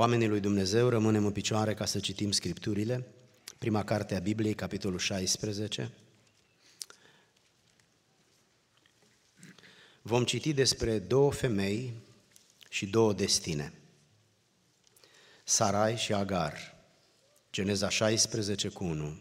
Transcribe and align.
Oamenii 0.00 0.28
lui 0.28 0.40
Dumnezeu, 0.40 0.88
rămânem 0.88 1.24
în 1.24 1.32
picioare 1.32 1.74
ca 1.74 1.84
să 1.84 1.98
citim 1.98 2.30
Scripturile. 2.30 3.06
Prima 3.58 3.84
carte 3.84 4.16
a 4.16 4.18
Bibliei, 4.18 4.54
capitolul 4.54 4.98
16. 4.98 5.92
Vom 10.02 10.24
citi 10.24 10.52
despre 10.52 10.98
două 10.98 11.32
femei 11.32 11.92
și 12.68 12.86
două 12.86 13.12
destine. 13.12 13.72
Sarai 15.44 15.96
și 15.96 16.12
Agar. 16.12 16.76
Geneza 17.52 17.88
16 17.88 18.68
cu 18.68 18.84
1. 18.84 19.18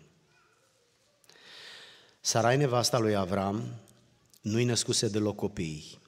Sarai, 2.21 2.57
nevasta 2.57 2.97
lui 2.97 3.15
Avram, 3.15 3.79
nu-i 4.41 4.63
născuse 4.63 5.07
deloc 5.07 5.35
copii. 5.35 5.99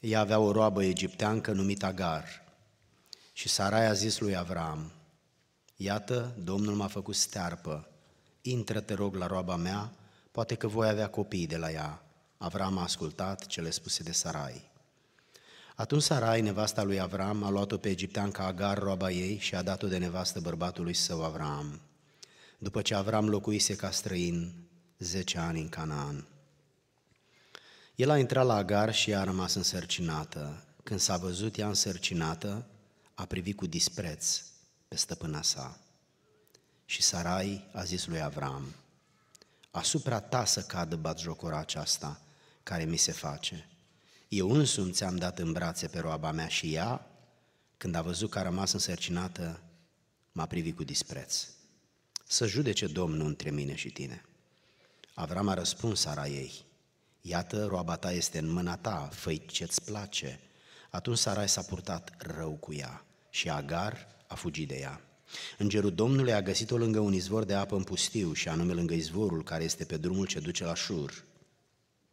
Ea 0.00 0.20
avea 0.20 0.38
o 0.38 0.52
roabă 0.52 0.84
egipteancă 0.84 1.52
numită 1.52 1.86
Agar– 1.86 2.42
și 3.36 3.48
Sarai 3.48 3.86
a 3.86 3.92
zis 3.92 4.18
lui 4.18 4.36
Avram, 4.36 4.92
Iată, 5.76 6.34
Domnul 6.38 6.74
m-a 6.74 6.86
făcut 6.86 7.14
stearpă, 7.14 7.88
intră, 8.40 8.80
te 8.80 8.94
rog, 8.94 9.14
la 9.14 9.26
roaba 9.26 9.56
mea, 9.56 9.92
poate 10.30 10.54
că 10.54 10.66
voi 10.66 10.88
avea 10.88 11.08
copii 11.08 11.46
de 11.46 11.56
la 11.56 11.70
ea. 11.70 12.02
Avram 12.36 12.78
a 12.78 12.82
ascultat 12.82 13.46
cele 13.46 13.70
spuse 13.70 14.02
de 14.02 14.12
Sarai. 14.12 14.70
Atunci 15.74 16.02
Sarai, 16.02 16.40
nevasta 16.40 16.82
lui 16.82 17.00
Avram, 17.00 17.42
a 17.42 17.50
luat-o 17.50 17.76
pe 17.76 17.88
egipteanca 17.88 18.44
Agar, 18.44 18.78
roaba 18.78 19.10
ei, 19.10 19.38
și 19.38 19.54
a 19.54 19.62
dat-o 19.62 19.86
de 19.86 19.98
nevastă 19.98 20.40
bărbatului 20.40 20.94
său 20.94 21.24
Avram. 21.24 21.80
După 22.58 22.82
ce 22.82 22.94
Avram 22.94 23.28
locuise 23.28 23.76
ca 23.76 23.90
străin 23.90 24.54
zece 24.98 25.38
ani 25.38 25.60
în 25.60 25.68
Canaan. 25.68 26.26
El 27.94 28.10
a 28.10 28.18
intrat 28.18 28.46
la 28.46 28.54
Agar 28.54 28.94
și 28.94 29.10
ea 29.10 29.20
a 29.20 29.24
rămas 29.24 29.54
însărcinată. 29.54 30.64
Când 30.82 31.00
s-a 31.00 31.16
văzut 31.16 31.58
ea 31.58 31.68
însărcinată, 31.68 32.66
a 33.14 33.24
privit 33.24 33.56
cu 33.56 33.66
dispreț 33.66 34.42
pe 34.88 34.96
stăpâna 34.96 35.42
sa. 35.42 35.78
Și 36.84 37.02
Sarai 37.02 37.68
a 37.72 37.84
zis 37.84 38.06
lui 38.06 38.20
Avram, 38.20 38.74
asupra 39.70 40.20
ta 40.20 40.44
să 40.44 40.62
cadă 40.62 40.96
batjocora 40.96 41.58
aceasta 41.58 42.20
care 42.62 42.84
mi 42.84 42.96
se 42.96 43.12
face. 43.12 43.68
Eu 44.28 44.50
însumi 44.50 44.92
ți-am 44.92 45.16
dat 45.16 45.38
în 45.38 45.52
brațe 45.52 45.86
pe 45.86 45.98
roaba 45.98 46.30
mea 46.30 46.48
și 46.48 46.74
ea, 46.74 47.06
când 47.76 47.94
a 47.94 48.02
văzut 48.02 48.30
că 48.30 48.38
a 48.38 48.42
rămas 48.42 48.72
însărcinată, 48.72 49.62
m-a 50.32 50.46
privit 50.46 50.76
cu 50.76 50.84
dispreț. 50.84 51.46
Să 52.26 52.46
judece 52.46 52.86
Domnul 52.86 53.26
între 53.26 53.50
mine 53.50 53.74
și 53.74 53.90
tine. 53.90 54.24
Avram 55.14 55.48
a 55.48 55.54
răspuns 55.54 56.00
Sara 56.00 56.28
ei, 56.28 56.64
iată, 57.20 57.66
roaba 57.66 57.96
ta 57.96 58.12
este 58.12 58.38
în 58.38 58.48
mâna 58.48 58.76
ta, 58.76 59.08
făi 59.12 59.46
ce-ți 59.46 59.84
place, 59.84 60.40
atunci 60.94 61.18
Sarai 61.18 61.48
s-a 61.48 61.62
purtat 61.62 62.14
rău 62.18 62.50
cu 62.50 62.72
ea 62.72 63.04
și 63.30 63.50
Agar 63.50 64.06
a 64.26 64.34
fugit 64.34 64.68
de 64.68 64.78
ea. 64.78 65.00
Îngerul 65.58 65.94
Domnului 65.94 66.32
a 66.32 66.42
găsit-o 66.42 66.76
lângă 66.76 66.98
un 66.98 67.12
izvor 67.12 67.44
de 67.44 67.54
apă 67.54 67.76
în 67.76 67.82
pustiu 67.82 68.32
și 68.32 68.48
anume 68.48 68.72
lângă 68.72 68.94
izvorul 68.94 69.42
care 69.42 69.64
este 69.64 69.84
pe 69.84 69.96
drumul 69.96 70.26
ce 70.26 70.40
duce 70.40 70.64
la 70.64 70.74
Șur. 70.74 71.24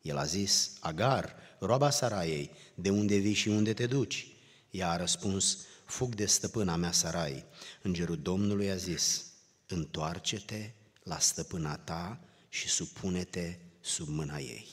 El 0.02 0.18
a 0.18 0.24
zis, 0.24 0.72
Agar, 0.80 1.36
roaba 1.60 1.90
Saraiei, 1.90 2.52
de 2.76 2.90
unde 2.90 3.18
vii 3.18 3.34
și 3.34 3.48
unde 3.48 3.74
te 3.74 3.86
duci? 3.86 4.28
Ea 4.72 4.90
a 4.90 4.98
răspuns, 4.98 5.58
fug 5.86 6.16
de 6.16 6.26
stăpâna 6.26 6.76
mea 6.76 6.92
Sarai. 6.92 7.46
Îngerul 7.82 8.18
Domnului 8.22 8.72
a 8.72 8.76
zis, 8.76 9.26
întoarce-te 9.68 10.72
la 11.04 11.20
stăpâna 11.20 11.78
ta 11.78 12.20
și 12.50 12.70
supune-te 12.70 13.58
sub 13.82 14.08
mâna 14.08 14.38
ei. 14.38 14.68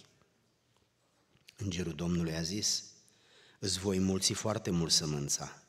Îngerul 1.56 1.93
Domnului 1.93 2.34
a 2.34 2.43
zis, 2.43 2.84
îți 3.59 3.78
voi 3.78 3.98
mulți 3.98 4.33
foarte 4.33 4.70
mult 4.70 4.91
sămânța 4.91 5.62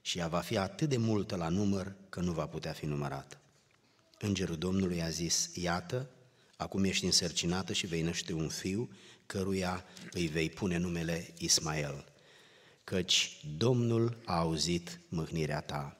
și 0.00 0.18
ea 0.18 0.28
va 0.28 0.40
fi 0.40 0.56
atât 0.56 0.88
de 0.88 0.96
multă 0.96 1.36
la 1.36 1.48
număr 1.48 1.94
că 2.08 2.20
nu 2.20 2.32
va 2.32 2.46
putea 2.46 2.72
fi 2.72 2.86
numărată. 2.86 3.40
Îngerul 4.18 4.56
Domnului 4.56 5.02
a 5.02 5.08
zis, 5.08 5.50
iată, 5.54 6.10
acum 6.56 6.84
ești 6.84 7.04
însărcinată 7.04 7.72
și 7.72 7.86
vei 7.86 8.02
năște 8.02 8.32
un 8.32 8.48
fiu, 8.48 8.90
căruia 9.26 9.84
îi 10.10 10.26
vei 10.26 10.50
pune 10.50 10.76
numele 10.76 11.34
Ismael, 11.38 12.04
căci 12.84 13.40
Domnul 13.56 14.18
a 14.24 14.38
auzit 14.38 15.00
mâhnirea 15.08 15.60
ta. 15.60 15.96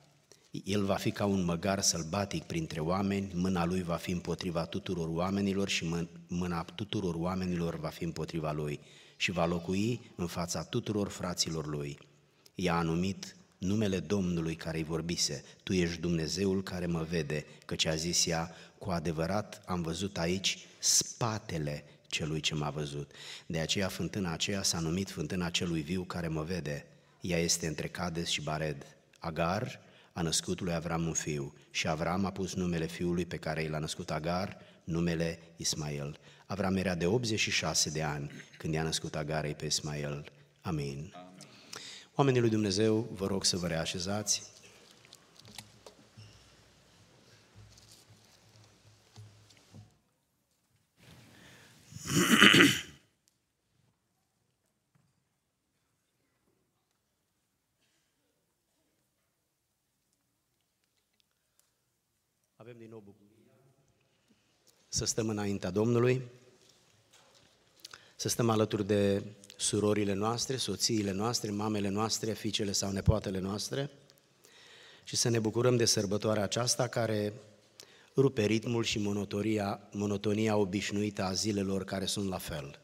El 0.64 0.84
va 0.84 0.94
fi 0.94 1.10
ca 1.10 1.24
un 1.24 1.44
măgar 1.44 1.80
sălbatic 1.80 2.42
printre 2.42 2.80
oameni, 2.80 3.32
mâna 3.34 3.64
lui 3.64 3.82
va 3.82 3.97
fi 3.97 4.10
împotriva 4.10 4.66
tuturor 4.66 5.08
oamenilor 5.08 5.68
și 5.68 6.08
mâna 6.28 6.62
tuturor 6.62 7.14
oamenilor 7.14 7.78
va 7.78 7.88
fi 7.88 8.04
împotriva 8.04 8.52
lui 8.52 8.80
și 9.22 9.31
va 9.31 9.47
locui 9.47 10.00
în 10.15 10.27
fața 10.27 10.62
tuturor 10.62 11.09
fraților 11.09 11.66
lui. 11.66 11.99
I-a 12.55 12.83
numit 12.83 13.37
numele 13.59 13.99
Domnului 13.99 14.55
care 14.55 14.77
îi 14.77 14.84
vorbise, 14.84 15.44
Tu 15.62 15.72
ești 15.72 16.00
Dumnezeul 16.00 16.62
care 16.62 16.87
mă 16.87 17.03
vede, 17.03 17.44
căci 17.65 17.84
a 17.84 17.94
zis 17.94 18.27
ea, 18.27 18.55
cu 18.78 18.91
adevărat 18.91 19.62
am 19.66 19.83
văzut 19.83 20.19
aici 20.19 20.66
spatele 20.78 21.84
celui 22.06 22.41
ce 22.41 22.55
m-a 22.55 22.71
văzut. 22.71 23.10
De 23.47 23.59
aceea 23.59 23.88
fântâna 23.88 24.33
aceea 24.33 24.62
s-a 24.62 24.81
numit 24.81 25.10
fântâna 25.10 25.50
celui 25.50 25.81
viu 25.81 26.03
care 26.03 26.28
mă 26.28 26.43
vede. 26.43 26.87
Ea 27.21 27.39
este 27.39 27.66
între 27.66 27.89
Cades 27.89 28.28
și 28.28 28.43
Bared. 28.43 28.87
Agar 29.19 29.81
a 30.12 30.22
născut 30.22 30.60
lui 30.60 30.75
Avram 30.75 31.06
un 31.06 31.12
fiu 31.12 31.54
și 31.71 31.89
Avram 31.89 32.25
a 32.25 32.31
pus 32.31 32.54
numele 32.54 32.87
fiului 32.87 33.27
pe 33.27 33.37
care 33.37 33.69
l-a 33.69 33.78
născut 33.78 34.10
Agar, 34.10 34.59
numele 34.84 35.38
Ismael. 35.56 36.19
Avram 36.47 36.76
era 36.76 36.94
de 36.94 37.06
86 37.06 37.91
de 37.91 38.03
ani 38.03 38.31
când 38.59 38.75
i-a 38.75 38.82
născut 38.82 39.15
Agarei 39.15 39.54
pe 39.54 39.66
Ismael. 39.66 40.32
Amin. 40.60 41.12
Amin. 41.15 41.31
Oamenii 42.15 42.41
lui 42.41 42.50
Dumnezeu, 42.50 43.00
vă 43.00 43.26
rog 43.26 43.44
să 43.44 43.56
vă 43.56 43.66
reașezați. 43.66 44.50
Avem 62.56 62.78
din 62.78 62.88
nou 62.88 63.00
bucuria 63.00 63.32
să 65.02 65.08
stăm 65.08 65.28
înaintea 65.28 65.70
Domnului, 65.70 66.22
să 68.16 68.28
stăm 68.28 68.50
alături 68.50 68.86
de 68.86 69.22
surorile 69.56 70.12
noastre, 70.12 70.56
soțiile 70.56 71.10
noastre, 71.10 71.50
mamele 71.50 71.88
noastre, 71.88 72.32
fiicele 72.32 72.72
sau 72.72 72.90
nepoatele 72.90 73.38
noastre 73.38 73.91
și 75.04 75.16
să 75.16 75.28
ne 75.28 75.38
bucurăm 75.38 75.76
de 75.76 75.84
sărbătoarea 75.84 76.42
aceasta 76.42 76.88
care 76.88 77.32
rupe 78.16 78.44
ritmul 78.44 78.84
și 78.84 78.98
monotonia, 78.98 79.80
monotonia 79.92 80.56
obișnuită 80.56 81.22
a 81.22 81.32
zilelor 81.32 81.84
care 81.84 82.06
sunt 82.06 82.28
la 82.28 82.38
fel. 82.38 82.80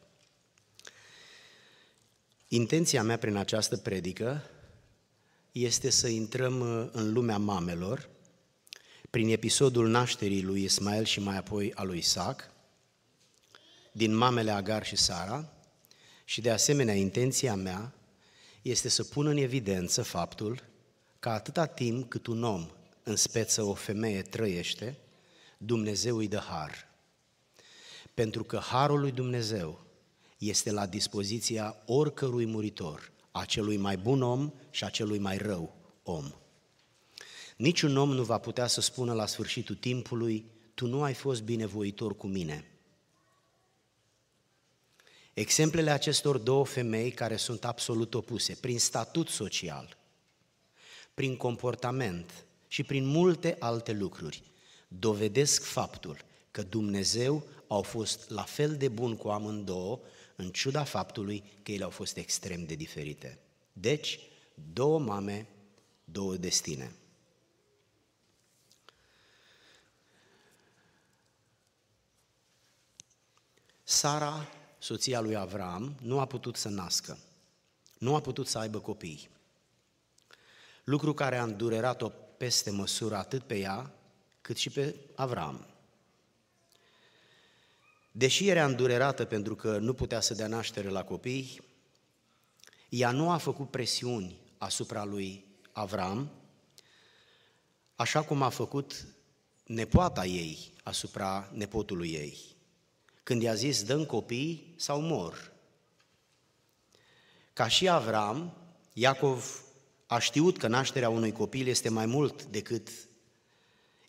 Intenția 2.47 3.03
mea 3.03 3.17
prin 3.17 3.35
această 3.35 3.77
predică 3.77 4.43
este 5.51 5.89
să 5.89 6.07
intrăm 6.07 6.61
în 6.91 7.13
lumea 7.13 7.37
mamelor, 7.37 8.09
prin 9.09 9.29
episodul 9.29 9.87
nașterii 9.87 10.43
lui 10.43 10.63
Ismael 10.63 11.05
și 11.05 11.19
mai 11.19 11.37
apoi 11.37 11.73
a 11.73 11.83
lui 11.83 11.97
Isaac, 11.97 12.51
din 13.91 14.15
mamele 14.15 14.51
Agar 14.51 14.85
și 14.85 14.95
Sara, 14.95 15.53
și 16.25 16.41
de 16.41 16.51
asemenea, 16.51 16.93
intenția 16.93 17.55
mea 17.55 17.93
este 18.61 18.89
să 18.89 19.03
pun 19.03 19.25
în 19.25 19.37
evidență 19.37 20.01
faptul 20.01 20.63
că 21.19 21.29
atâta 21.29 21.65
timp 21.65 22.09
cât 22.09 22.27
un 22.27 22.43
om, 22.43 22.69
în 23.03 23.15
speță 23.15 23.63
o 23.63 23.73
femeie, 23.73 24.21
trăiește, 24.21 24.97
Dumnezeu 25.57 26.17
îi 26.17 26.27
dă 26.27 26.37
har. 26.37 26.87
Pentru 28.13 28.43
că 28.43 28.57
harul 28.57 28.99
lui 28.99 29.11
Dumnezeu 29.11 29.85
este 30.37 30.71
la 30.71 30.85
dispoziția 30.85 31.75
oricărui 31.85 32.45
muritor, 32.45 33.11
a 33.31 33.45
celui 33.45 33.77
mai 33.77 33.97
bun 33.97 34.21
om 34.21 34.53
și 34.69 34.83
a 34.83 34.89
celui 34.89 35.19
mai 35.19 35.37
rău 35.37 35.75
om. 36.03 36.33
Niciun 37.59 37.97
om 37.97 38.11
nu 38.11 38.23
va 38.23 38.37
putea 38.37 38.67
să 38.67 38.81
spună 38.81 39.13
la 39.13 39.25
sfârșitul 39.25 39.75
timpului, 39.75 40.45
tu 40.73 40.87
nu 40.87 41.03
ai 41.03 41.13
fost 41.13 41.41
binevoitor 41.41 42.15
cu 42.15 42.27
mine– 42.27 42.63
Exemplele 45.39 45.91
acestor 45.91 46.37
două 46.37 46.65
femei 46.65 47.11
care 47.11 47.35
sunt 47.35 47.65
absolut 47.65 48.13
opuse, 48.13 48.57
prin 48.61 48.79
statut 48.79 49.27
social, 49.27 49.97
prin 51.13 51.37
comportament 51.37 52.45
și 52.67 52.83
prin 52.83 53.05
multe 53.05 53.55
alte 53.59 53.91
lucruri, 53.91 54.43
dovedesc 54.87 55.63
faptul 55.63 56.17
că 56.51 56.63
Dumnezeu 56.63 57.43
au 57.67 57.81
fost 57.81 58.29
la 58.29 58.41
fel 58.41 58.75
de 58.75 58.87
bun 58.87 59.15
cu 59.15 59.27
amândouă, 59.27 59.99
în 60.35 60.49
ciuda 60.49 60.83
faptului 60.83 61.43
că 61.63 61.71
ele 61.71 61.83
au 61.83 61.89
fost 61.89 62.17
extrem 62.17 62.65
de 62.65 62.75
diferite. 62.75 63.39
Deci, 63.73 64.19
două 64.73 64.99
mame, 64.99 65.47
două 66.03 66.35
destine. 66.35 66.91
Sara 73.91 74.47
soția 74.79 75.19
lui 75.19 75.35
Avram, 75.35 75.95
nu 76.01 76.19
a 76.19 76.25
putut 76.25 76.55
să 76.55 76.69
nască, 76.69 77.17
nu 77.97 78.15
a 78.15 78.21
putut 78.21 78.47
să 78.47 78.57
aibă 78.57 78.79
copii. 78.79 79.29
lucru 80.83 81.13
care 81.13 81.37
a 81.37 81.43
îndurerat-o 81.43 82.09
peste 82.37 82.71
măsură 82.71 83.15
atât 83.15 83.43
pe 83.43 83.57
ea, 83.57 83.93
cât 84.41 84.57
și 84.57 84.69
pe 84.69 84.95
Avram. 85.15 85.65
Deși 88.11 88.47
era 88.47 88.65
îndurerată 88.65 89.25
pentru 89.25 89.55
că 89.55 89.77
nu 89.77 89.93
putea 89.93 90.19
să 90.19 90.33
dea 90.33 90.47
naștere 90.47 90.89
la 90.89 91.03
copii, 91.03 91.61
ea 92.89 93.11
nu 93.11 93.31
a 93.31 93.37
făcut 93.37 93.69
presiuni 93.69 94.39
asupra 94.57 95.03
lui 95.03 95.45
Avram, 95.71 96.31
așa 97.95 98.23
cum 98.23 98.41
a 98.41 98.49
făcut 98.49 99.05
nepoata 99.63 100.25
ei 100.25 100.73
asupra 100.83 101.49
nepotului 101.53 102.11
ei. 102.11 102.48
Când 103.29 103.41
i-a 103.41 103.53
zis, 103.53 103.83
dăm 103.83 104.05
copii 104.05 104.73
sau 104.77 105.01
mor. 105.01 105.51
Ca 107.53 107.67
și 107.67 107.89
Avram, 107.89 108.57
Iacov 108.93 109.63
a 110.05 110.19
știut 110.19 110.57
că 110.57 110.67
nașterea 110.67 111.09
unui 111.09 111.31
copil 111.31 111.67
este 111.67 111.89
mai 111.89 112.05
mult 112.05 112.43
decât 112.43 112.89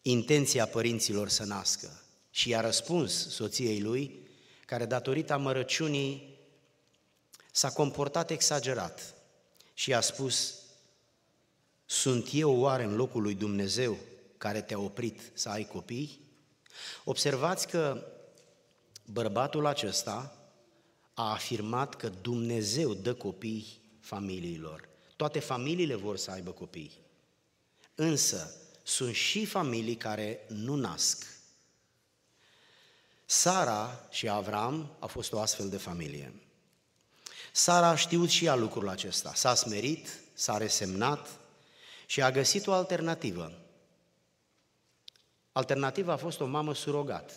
intenția 0.03 0.67
părinților 0.67 1.29
să 1.29 1.45
nască. 1.45 2.03
Și 2.31 2.49
i-a 2.49 2.61
răspuns 2.61 3.29
soției 3.29 3.81
lui, 3.81 4.29
care 4.67 4.85
datorită 4.87 5.33
amărăciunii 5.33 6.39
s-a 7.53 7.71
comportat 7.71 8.31
exagerat 8.31 9.15
și 9.75 9.91
i-a 9.91 10.01
spus, 10.01 10.55
sunt 11.87 12.29
eu 12.33 12.61
oare 12.61 12.83
în 12.83 12.97
locul 12.97 13.23
lui 13.23 13.35
Dumnezeu 13.35 13.99
care 14.37 14.63
te-a 14.63 14.79
oprit 14.79 15.21
să 15.35 15.49
ai 15.49 15.65
copii? 15.65 16.21
Observați 17.05 17.69
că 17.69 18.05
bărbatul 19.13 19.67
acesta 19.67 20.35
a 21.15 21.31
afirmat 21.31 21.95
că 21.95 22.09
Dumnezeu 22.09 22.95
dă 22.95 23.15
copii 23.15 23.81
familiilor. 24.01 24.89
Toate 25.17 25.39
familiile 25.39 25.95
vor 25.95 26.17
să 26.17 26.31
aibă 26.31 26.51
copii. 26.51 26.93
Însă, 27.95 28.55
sunt 28.83 29.15
și 29.15 29.45
familii 29.45 29.97
care 29.97 30.45
nu 30.49 30.75
nasc. 30.75 31.27
Sara 33.25 34.07
și 34.11 34.29
Avram 34.29 34.97
a 34.99 35.07
fost 35.07 35.33
o 35.33 35.41
astfel 35.41 35.69
de 35.69 35.77
familie. 35.77 36.35
Sara 37.53 37.89
a 37.89 37.97
știut 37.97 38.29
și 38.29 38.45
ea 38.45 38.55
lucrul 38.55 38.89
acesta. 38.89 39.35
S-a 39.35 39.55
smerit, 39.55 40.09
s-a 40.35 40.57
resemnat 40.57 41.29
și 42.07 42.23
a 42.23 42.31
găsit 42.31 42.67
o 42.67 42.73
alternativă. 42.73 43.53
Alternativa 45.53 46.13
a 46.13 46.17
fost 46.17 46.41
o 46.41 46.47
mamă 46.47 46.75
surogat. 46.75 47.33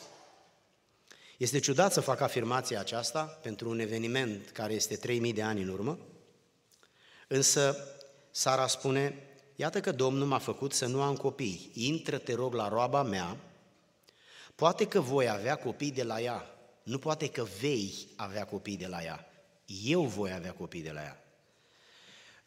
Este 1.38 1.59
ciudat 1.59 1.94
să 1.94 2.01
fac 2.01 2.21
afirmația 2.21 2.80
aceasta 2.80 3.24
pentru 3.24 3.69
un 3.69 3.80
eveniment 3.80 4.50
care 4.50 4.74
este 4.74 4.95
3000 4.95 5.33
de 5.33 5.41
ani 5.41 5.62
în 5.62 5.69
urmă, 5.69 6.00
însă 7.27 7.88
Sara 8.31 8.68
spune, 8.68 9.15
iată 9.56 9.80
că 9.80 9.91
Domnul 9.91 10.27
m-a 10.27 10.38
făcut 10.38 10.74
să 10.74 10.85
nu 10.85 11.01
am 11.01 11.15
copii, 11.15 11.71
intră 11.74 12.18
te 12.18 12.33
rog 12.33 12.53
la 12.53 12.68
roaba 12.68 13.03
mea, 13.03 13.38
poate 14.56 14.88
că 14.88 15.00
voi 15.00 15.30
avea 15.30 15.56
copii 15.56 15.91
de 15.91 16.03
la 16.03 16.21
ea, 16.21 16.47
nu 16.83 16.97
poate 17.00 17.30
că 17.30 17.45
vei 17.59 17.94
avea 18.15 18.45
copii 18.45 18.77
de 18.77 18.88
la 18.88 19.03
ea, 19.03 19.27
eu 19.83 20.01
voi 20.01 20.31
avea 20.31 20.53
copii 20.53 20.81
de 20.81 20.91
la 20.91 21.01
ea. 21.01 21.24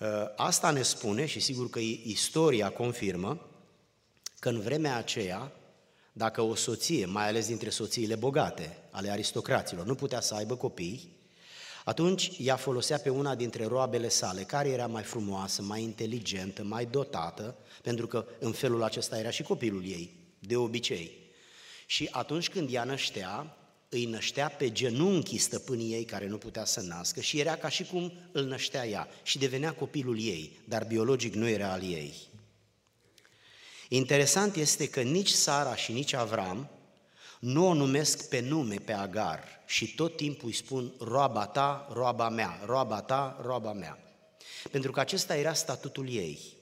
Ă, 0.01 0.33
asta 0.37 0.71
ne 0.71 0.83
spune, 0.83 1.27
și 1.27 1.41
sigur 1.41 1.71
că 1.71 1.79
istoria 1.79 2.71
confirmă, 2.71 3.51
că 4.39 4.49
în 4.49 4.61
vremea 4.61 4.97
aceea, 4.97 5.53
dacă 6.19 6.43
o 6.43 6.55
soție, 6.55 7.07
mai 7.07 7.29
ales 7.29 7.47
dintre 7.47 7.71
soțiile 7.71 8.15
bogate, 8.15 8.77
ale 8.91 9.11
aristocraților, 9.11 9.87
nu 9.87 9.95
putea 9.95 10.21
să 10.21 10.35
aibă 10.35 10.57
copii, 10.57 11.17
atunci 11.85 12.33
ea 12.39 12.57
folosea 12.57 12.99
pe 12.99 13.09
una 13.09 13.35
dintre 13.35 13.65
roabele 13.65 14.09
sale, 14.09 14.43
care 14.43 14.69
era 14.69 14.87
mai 14.87 15.03
frumoasă, 15.03 15.63
mai 15.63 15.83
inteligentă, 15.83 16.65
mai 16.65 16.87
dotată, 16.87 17.57
pentru 17.83 18.07
că 18.07 18.27
în 18.39 18.53
felul 18.53 18.83
acesta 18.83 19.19
era 19.19 19.31
și 19.31 19.43
copilul 19.43 19.85
ei, 19.85 20.15
de 20.39 20.57
obicei. 20.57 21.11
Și 21.87 22.09
atunci 22.11 22.49
când 22.49 22.73
ea 22.73 22.85
năștea, 22.85 23.57
îi 23.89 24.05
năștea 24.05 24.49
pe 24.49 24.73
genunchii 24.73 25.39
stăpânii 25.39 25.93
ei 25.93 26.05
care 26.05 26.27
nu 26.27 26.39
putea 26.39 26.65
să 26.65 26.81
nască 26.81 27.21
și 27.21 27.41
era 27.41 27.57
ca 27.57 27.69
și 27.69 27.85
cum 27.85 28.13
îl 28.33 28.45
năștea 28.45 28.87
ea 28.87 29.09
și 29.23 29.39
devenea 29.39 29.73
copilul 29.73 30.21
ei, 30.21 30.61
dar 30.65 30.85
biologic 30.85 31.35
nu 31.35 31.49
era 31.49 31.73
al 31.73 31.83
ei. 31.83 32.15
Interesant 33.89 34.57
este 34.57 34.89
că 34.89 35.01
nici 35.01 35.31
Sara 35.31 35.77
și 35.77 35.93
nici 35.93 36.13
Avram 36.13 36.71
nu 37.39 37.69
o 37.69 37.73
numesc 37.73 38.29
pe 38.29 38.41
nume 38.41 38.75
pe 38.75 38.93
Agar 38.93 39.63
și 39.67 39.95
tot 39.95 40.17
timpul 40.17 40.49
îi 40.49 40.55
spun 40.55 40.93
roaba 41.01 41.47
ta, 41.47 41.89
roaba 41.93 42.29
mea, 42.29 42.61
roaba 42.65 43.01
ta, 43.01 43.39
roaba 43.43 43.73
mea. 43.73 43.99
Pentru 44.71 44.91
că 44.91 45.01
acesta 45.01 45.37
era 45.37 45.53
statutul 45.53 46.09
ei. 46.09 46.55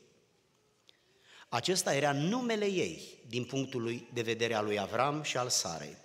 Acesta 1.49 1.95
era 1.95 2.13
numele 2.13 2.65
ei 2.65 3.23
din 3.29 3.45
punctul 3.45 4.09
de 4.13 4.23
vedere 4.23 4.55
al 4.55 4.65
lui 4.65 4.79
Avram 4.79 5.23
și 5.23 5.37
al 5.37 5.49
Sarei. 5.49 5.97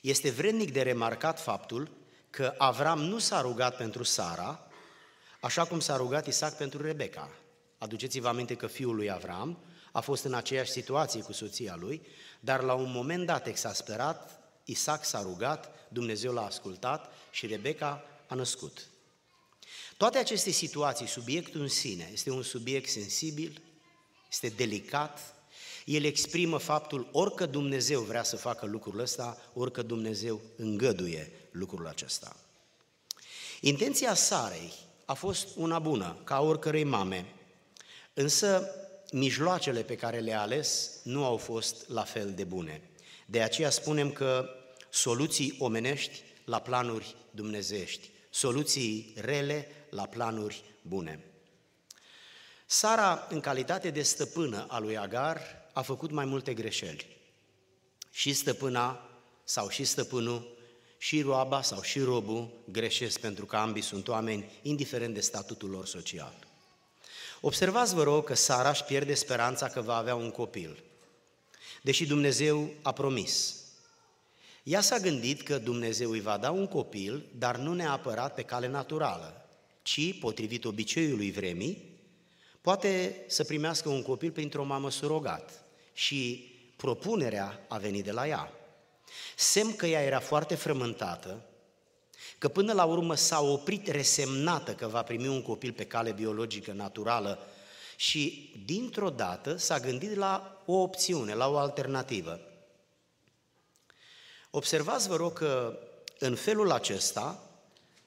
Este 0.00 0.30
vrednic 0.30 0.72
de 0.72 0.82
remarcat 0.82 1.40
faptul 1.40 1.90
că 2.30 2.54
Avram 2.58 3.00
nu 3.00 3.18
s-a 3.18 3.40
rugat 3.40 3.76
pentru 3.76 4.02
Sara, 4.02 4.66
așa 5.40 5.64
cum 5.64 5.80
s-a 5.80 5.96
rugat 5.96 6.26
Isaac 6.26 6.56
pentru 6.56 6.82
Rebecca. 6.82 7.30
Aduceți-vă 7.78 8.28
aminte 8.28 8.54
că 8.54 8.66
fiul 8.66 8.94
lui 8.94 9.10
Avram 9.10 9.58
a 9.92 10.00
fost 10.00 10.24
în 10.24 10.34
aceeași 10.34 10.70
situație 10.70 11.22
cu 11.22 11.32
soția 11.32 11.76
lui, 11.76 12.02
dar 12.40 12.62
la 12.62 12.74
un 12.74 12.90
moment 12.90 13.26
dat 13.26 13.46
exasperat, 13.46 14.40
Isaac 14.64 15.04
s-a 15.04 15.22
rugat, 15.22 15.88
Dumnezeu 15.88 16.32
l-a 16.32 16.44
ascultat 16.44 17.12
și 17.30 17.46
Rebecca 17.46 18.04
a 18.26 18.34
născut. 18.34 18.88
Toate 19.96 20.18
aceste 20.18 20.50
situații, 20.50 21.06
subiectul 21.06 21.60
în 21.60 21.68
sine, 21.68 22.10
este 22.12 22.30
un 22.30 22.42
subiect 22.42 22.88
sensibil, 22.88 23.62
este 24.30 24.48
delicat, 24.48 25.34
el 25.84 26.04
exprimă 26.04 26.58
faptul 26.58 27.08
orică 27.12 27.46
Dumnezeu 27.46 28.00
vrea 28.00 28.22
să 28.22 28.36
facă 28.36 28.66
lucrul 28.66 28.98
ăsta, 28.98 29.38
orică 29.54 29.82
Dumnezeu 29.82 30.40
îngăduie 30.56 31.32
lucrul 31.50 31.86
acesta. 31.86 32.36
Intenția 33.60 34.14
Sarei 34.14 34.72
a 35.04 35.14
fost 35.14 35.48
una 35.56 35.78
bună, 35.78 36.16
ca 36.24 36.40
oricărei 36.40 36.84
mame, 36.84 37.37
însă 38.18 38.70
mijloacele 39.12 39.82
pe 39.82 39.96
care 39.96 40.18
le-a 40.18 40.40
ales 40.40 41.00
nu 41.02 41.24
au 41.24 41.36
fost 41.36 41.88
la 41.88 42.02
fel 42.02 42.32
de 42.32 42.44
bune. 42.44 42.90
De 43.26 43.42
aceea 43.42 43.70
spunem 43.70 44.12
că 44.12 44.48
soluții 44.90 45.56
omenești 45.58 46.22
la 46.44 46.60
planuri 46.60 47.16
dumnezești, 47.30 48.10
soluții 48.30 49.14
rele 49.16 49.68
la 49.90 50.06
planuri 50.06 50.64
bune. 50.82 51.24
Sara, 52.66 53.26
în 53.30 53.40
calitate 53.40 53.90
de 53.90 54.02
stăpână 54.02 54.66
a 54.68 54.78
lui 54.78 54.98
Agar, 54.98 55.40
a 55.72 55.82
făcut 55.82 56.10
mai 56.10 56.24
multe 56.24 56.54
greșeli. 56.54 57.16
Și 58.10 58.32
stăpâna 58.32 59.10
sau 59.44 59.68
și 59.68 59.84
stăpânul, 59.84 60.56
și 60.98 61.22
roaba 61.22 61.62
sau 61.62 61.82
și 61.82 62.00
robul 62.00 62.50
greșesc 62.70 63.20
pentru 63.20 63.46
că 63.46 63.56
ambii 63.56 63.82
sunt 63.82 64.08
oameni, 64.08 64.50
indiferent 64.62 65.14
de 65.14 65.20
statutul 65.20 65.70
lor 65.70 65.86
social. 65.86 66.47
Observați, 67.40 67.94
vă 67.94 68.02
rog, 68.02 68.24
că 68.24 68.34
Sara 68.34 68.70
își 68.70 68.84
pierde 68.84 69.14
speranța 69.14 69.68
că 69.68 69.80
va 69.80 69.96
avea 69.96 70.14
un 70.14 70.30
copil, 70.30 70.82
deși 71.82 72.06
Dumnezeu 72.06 72.70
a 72.82 72.92
promis. 72.92 73.56
Ea 74.62 74.80
s-a 74.80 74.98
gândit 74.98 75.42
că 75.42 75.58
Dumnezeu 75.58 76.10
îi 76.10 76.20
va 76.20 76.36
da 76.36 76.50
un 76.50 76.66
copil, 76.66 77.24
dar 77.38 77.56
nu 77.56 77.74
neapărat 77.74 78.34
pe 78.34 78.42
cale 78.42 78.68
naturală, 78.68 79.48
ci, 79.82 80.18
potrivit 80.18 80.64
obiceiului 80.64 81.30
vremii, 81.30 81.98
poate 82.60 83.24
să 83.26 83.44
primească 83.44 83.88
un 83.88 84.02
copil 84.02 84.30
printr-o 84.30 84.64
mamă 84.64 84.90
surogat. 84.90 85.64
Și 85.92 86.52
propunerea 86.76 87.64
a 87.68 87.78
venit 87.78 88.04
de 88.04 88.12
la 88.12 88.28
ea. 88.28 88.52
Semn 89.36 89.76
că 89.76 89.86
ea 89.86 90.02
era 90.02 90.20
foarte 90.20 90.54
frământată, 90.54 91.44
că 92.38 92.48
până 92.48 92.72
la 92.72 92.84
urmă 92.84 93.14
s-a 93.14 93.40
oprit 93.40 93.88
resemnată 93.88 94.74
că 94.74 94.86
va 94.86 95.02
primi 95.02 95.28
un 95.28 95.42
copil 95.42 95.72
pe 95.72 95.86
cale 95.86 96.12
biologică 96.12 96.72
naturală 96.72 97.38
și 97.96 98.52
dintr-o 98.64 99.10
dată 99.10 99.56
s-a 99.56 99.78
gândit 99.78 100.16
la 100.16 100.62
o 100.66 100.72
opțiune, 100.72 101.34
la 101.34 101.48
o 101.48 101.56
alternativă. 101.56 102.40
Observați, 104.50 105.08
vă 105.08 105.16
rog, 105.16 105.32
că 105.32 105.78
în 106.18 106.34
felul 106.34 106.70
acesta 106.70 107.42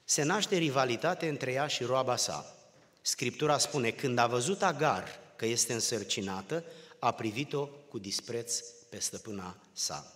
se 0.04 0.22
naște 0.22 0.56
rivalitate 0.56 1.28
între 1.28 1.52
ea 1.52 1.66
și 1.66 1.84
roaba 1.84 2.16
sa. 2.16 2.54
Scriptura 3.02 3.58
spune, 3.58 3.90
când 3.90 4.18
a 4.18 4.26
văzut 4.26 4.62
Agar 4.62 5.08
că 5.36 5.46
este 5.46 5.72
însărcinată, 5.72 6.64
a 6.98 7.10
privit-o 7.10 7.66
cu 7.66 7.98
dispreț 7.98 8.60
pe 8.88 8.98
stăpâna 8.98 9.56
sa. 9.72 10.12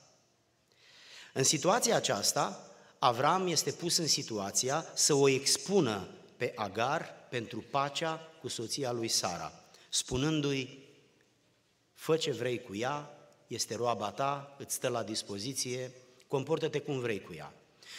În 1.33 1.45
situația 1.45 1.97
aceasta, 1.97 2.71
Avram 2.99 3.47
este 3.47 3.71
pus 3.71 3.97
în 3.97 4.07
situația 4.07 4.87
să 4.95 5.15
o 5.15 5.29
expună 5.29 6.09
pe 6.37 6.53
Agar 6.55 7.15
pentru 7.31 7.65
pacea 7.71 8.33
cu 8.41 8.49
soția 8.49 8.93
lui 8.93 9.09
Sara, 9.09 9.53
spunându-i, 9.89 10.79
fă 11.93 12.17
ce 12.17 12.33
vrei 12.33 12.63
cu 12.63 12.77
ea, 12.77 13.11
este 13.47 13.75
roaba 13.75 14.11
ta, 14.11 14.57
îți 14.59 14.75
stă 14.75 14.89
la 14.89 15.03
dispoziție, 15.03 15.93
comportă-te 16.29 16.81
cum 16.81 16.99
vrei 16.99 17.21
cu 17.21 17.35
ea. 17.35 17.53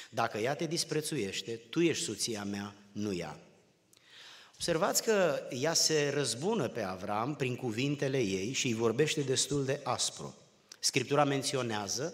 Dacă 0.10 0.38
ea 0.38 0.56
te 0.56 0.66
disprețuiește, 0.66 1.52
tu 1.52 1.82
ești 1.82 2.04
soția 2.04 2.44
mea, 2.44 2.74
nu 2.92 3.14
ea. 3.14 3.40
Observați 4.54 5.04
că 5.04 5.42
ea 5.50 5.74
se 5.74 6.10
răzbună 6.14 6.68
pe 6.68 6.82
Avram 6.82 7.36
prin 7.36 7.56
cuvintele 7.56 8.20
ei 8.20 8.52
și 8.52 8.68
îi 8.68 8.74
vorbește 8.74 9.22
destul 9.22 9.66
de 9.66 9.80
aspru. 9.84 10.36
Scriptura 10.80 11.24
menționează 11.24 12.14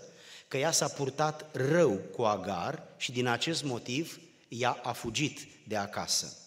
că 0.54 0.60
ea 0.60 0.72
s-a 0.72 0.88
purtat 0.88 1.46
rău 1.52 1.92
cu 1.92 2.22
Agar 2.22 2.84
și 2.98 3.12
din 3.12 3.28
acest 3.28 3.64
motiv 3.64 4.20
ea 4.48 4.80
a 4.84 4.92
fugit 4.92 5.48
de 5.68 5.78
acasă. 5.78 6.38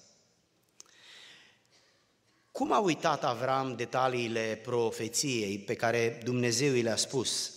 Cum 2.53 2.73
a 2.73 2.79
uitat 2.79 3.25
Avram 3.25 3.77
detaliile 3.77 4.61
profeției 4.63 5.59
pe 5.59 5.75
care 5.75 6.21
Dumnezeu 6.25 6.75
i 6.75 6.83
le-a 6.83 6.97
spus? 6.97 7.53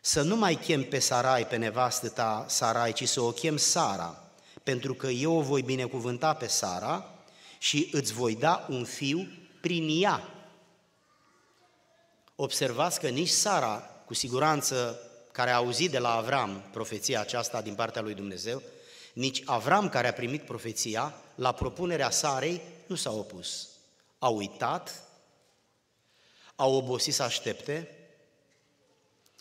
Să 0.00 0.22
nu 0.22 0.36
mai 0.36 0.54
chem 0.54 0.82
pe 0.82 0.98
Sarai, 0.98 1.46
pe 1.46 1.56
nevastă 1.56 2.08
ta 2.08 2.44
Sarai, 2.48 2.92
ci 2.92 3.08
să 3.08 3.20
o 3.20 3.30
chem 3.30 3.56
Sara, 3.56 4.30
pentru 4.62 4.94
că 4.94 5.06
eu 5.06 5.36
o 5.36 5.40
voi 5.40 5.62
binecuvânta 5.62 6.34
pe 6.34 6.46
Sara 6.46 7.14
și 7.58 7.88
îți 7.92 8.12
voi 8.12 8.34
da 8.34 8.66
un 8.68 8.84
fiu 8.84 9.28
prin 9.60 10.02
ea. 10.02 10.28
Observați 12.34 13.00
că 13.00 13.08
nici 13.08 13.28
Sara, 13.28 13.90
cu 14.06 14.14
siguranță, 14.14 15.04
care 15.40 15.52
a 15.52 15.56
auzit 15.56 15.90
de 15.90 15.98
la 15.98 16.14
Avram 16.14 16.62
profeția 16.72 17.20
aceasta 17.20 17.62
din 17.62 17.74
partea 17.74 18.02
lui 18.02 18.14
Dumnezeu, 18.14 18.62
nici 19.12 19.42
Avram, 19.44 19.88
care 19.88 20.08
a 20.08 20.12
primit 20.12 20.42
profeția, 20.42 21.14
la 21.34 21.52
propunerea 21.52 22.10
Sarei, 22.10 22.60
nu 22.86 22.94
s-a 22.94 23.12
opus. 23.12 23.68
A 24.18 24.28
uitat, 24.28 25.02
a 26.54 26.66
obosit 26.66 27.14
să 27.14 27.22
aștepte, 27.22 27.88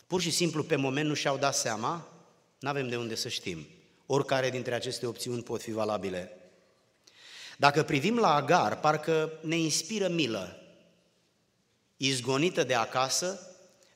pur 0.07 0.21
și 0.21 0.31
simplu 0.31 0.63
pe 0.63 0.75
moment 0.75 1.07
nu 1.07 1.13
și-au 1.13 1.37
dat 1.37 1.55
seama, 1.55 2.07
nu 2.59 2.69
avem 2.69 2.89
de 2.89 2.97
unde 2.97 3.15
să 3.15 3.27
știm. 3.27 3.67
Oricare 4.05 4.49
dintre 4.49 4.73
aceste 4.73 5.05
opțiuni 5.05 5.43
pot 5.43 5.61
fi 5.61 5.71
valabile. 5.71 6.51
Dacă 7.57 7.83
privim 7.83 8.17
la 8.17 8.35
Agar, 8.35 8.79
parcă 8.79 9.39
ne 9.41 9.55
inspiră 9.57 10.07
milă, 10.07 10.61
izgonită 11.97 12.63
de 12.63 12.75
acasă, 12.75 13.39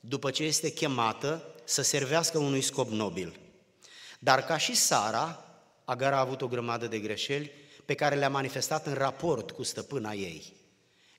după 0.00 0.30
ce 0.30 0.42
este 0.42 0.72
chemată 0.72 1.48
să 1.64 1.82
servească 1.82 2.38
unui 2.38 2.60
scop 2.60 2.88
nobil. 2.88 3.38
Dar 4.18 4.44
ca 4.44 4.56
și 4.56 4.74
Sara, 4.74 5.44
Agar 5.84 6.12
a 6.12 6.18
avut 6.18 6.42
o 6.42 6.48
grămadă 6.48 6.86
de 6.86 6.98
greșeli 6.98 7.50
pe 7.84 7.94
care 7.94 8.14
le-a 8.14 8.28
manifestat 8.28 8.86
în 8.86 8.92
raport 8.92 9.50
cu 9.50 9.62
stăpâna 9.62 10.12
ei. 10.12 10.56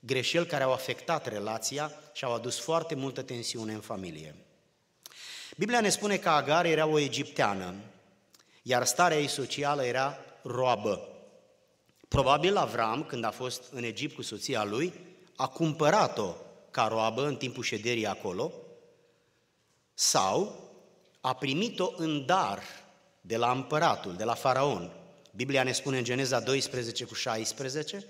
Greșeli 0.00 0.46
care 0.46 0.64
au 0.64 0.72
afectat 0.72 1.28
relația 1.28 1.92
și 2.12 2.24
au 2.24 2.34
adus 2.34 2.58
foarte 2.58 2.94
multă 2.94 3.22
tensiune 3.22 3.72
în 3.72 3.80
familie. 3.80 4.34
Biblia 5.56 5.80
ne 5.80 5.88
spune 5.88 6.16
că 6.16 6.28
Agar 6.28 6.64
era 6.64 6.86
o 6.86 6.98
egipteană, 6.98 7.74
iar 8.62 8.84
starea 8.84 9.18
ei 9.18 9.28
socială 9.28 9.84
era 9.84 10.18
roabă. 10.42 11.08
Probabil 12.08 12.56
Avram, 12.56 13.04
când 13.04 13.24
a 13.24 13.30
fost 13.30 13.62
în 13.70 13.82
Egipt 13.82 14.14
cu 14.14 14.22
soția 14.22 14.64
lui, 14.64 14.92
a 15.36 15.48
cumpărat-o 15.48 16.34
ca 16.70 16.86
roabă 16.86 17.26
în 17.26 17.36
timpul 17.36 17.62
șederii 17.62 18.06
acolo 18.06 18.52
sau 19.98 20.64
a 21.20 21.34
primit-o 21.34 21.92
în 21.96 22.26
dar 22.26 22.62
de 23.20 23.36
la 23.36 23.50
împăratul, 23.50 24.14
de 24.16 24.24
la 24.24 24.34
faraon. 24.34 24.90
Biblia 25.30 25.62
ne 25.62 25.72
spune 25.72 25.98
în 25.98 26.04
Geneza 26.04 26.40
12 26.40 27.04
cu 27.04 27.14
16 27.14 28.06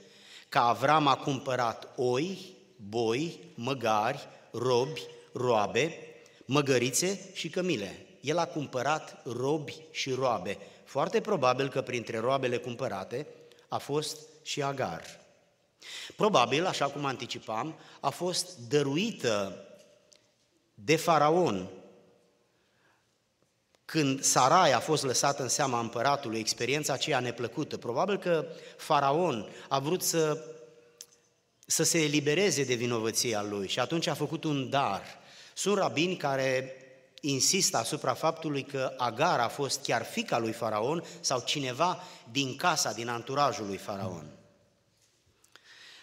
că 0.49 0.59
Avram 0.59 1.07
a 1.07 1.17
cumpărat 1.17 1.89
oi, 1.97 2.55
boi, 2.77 3.39
măgari, 3.55 4.29
robi, 4.51 5.03
roabe, 5.33 5.99
măgărițe 6.45 7.31
și 7.35 7.49
cămile. 7.49 8.07
El 8.21 8.39
a 8.39 8.47
cumpărat 8.47 9.23
robi 9.25 9.77
și 9.91 10.13
roabe. 10.13 10.59
Foarte 10.85 11.21
probabil 11.21 11.69
că 11.69 11.83
printre 11.83 12.19
roabele 12.19 12.57
cumpărate 12.57 13.27
a 13.69 13.79
fost 13.79 14.19
și 14.43 14.63
Agar. 14.63 15.21
Probabil, 16.17 16.67
așa 16.67 16.87
cum 16.87 17.05
anticipam, 17.05 17.79
a 18.01 18.11
fost 18.11 18.57
dăruită 18.69 19.61
de 20.75 20.97
faraon 20.97 21.71
când 23.87 24.23
Sarai 24.23 24.73
a 24.73 24.81
fost 24.81 25.05
lăsată 25.05 25.43
în 25.43 25.49
seama 25.49 25.81
împăratului, 25.81 26.39
experiența 26.39 26.93
aceea 26.93 27.21
neplăcută, 27.21 27.77
probabil 27.77 28.19
că 28.19 28.47
faraon 28.77 29.49
a 29.69 29.79
vrut 29.79 30.03
să, 30.03 30.45
să 31.67 31.83
se 31.83 32.03
elibereze 32.03 32.65
de 32.65 32.75
vinovăția 32.75 33.43
lui 33.43 33.69
și 33.69 33.81
atunci 33.81 34.07
a 34.07 34.15
făcut 34.15 34.45
un 34.45 34.71
dar. 34.71 35.03
Sunt 35.55 35.77
rabini 35.77 36.17
care 36.17 36.75
insistă 37.21 37.77
asupra 37.77 38.15
faptului 38.15 38.63
că 38.63 38.95
Agar 38.97 39.41
a 39.41 39.49
fost 39.49 39.83
chiar 39.83 40.05
fica 40.05 40.39
lui 40.39 40.53
Faraon 40.53 41.05
sau 41.21 41.41
cineva 41.41 42.03
din 42.31 42.57
casa, 42.57 42.93
din 42.93 43.09
anturajul 43.09 43.67
lui 43.67 43.77
Faraon. 43.77 44.31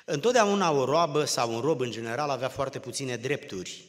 Întotdeauna 0.05 0.71
o 0.71 0.85
roabă 0.85 1.25
sau 1.25 1.53
un 1.53 1.59
rob 1.59 1.79
în 1.79 1.91
general 1.91 2.29
avea 2.29 2.49
foarte 2.49 2.79
puține 2.79 3.15
drepturi. 3.15 3.85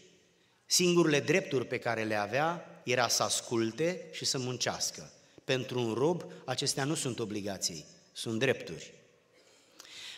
Singurele 0.67 1.21
drepturi 1.21 1.67
pe 1.67 1.79
care 1.79 2.03
le 2.03 2.15
avea 2.15 2.74
era 2.85 3.09
să 3.09 3.23
asculte 3.23 4.09
și 4.13 4.25
să 4.25 4.39
muncească. 4.39 5.11
Pentru 5.45 5.81
un 5.81 5.93
rob, 5.93 6.25
acestea 6.45 6.85
nu 6.85 6.95
sunt 6.95 7.19
obligații, 7.19 7.85
sunt 8.13 8.39
drepturi. 8.39 8.93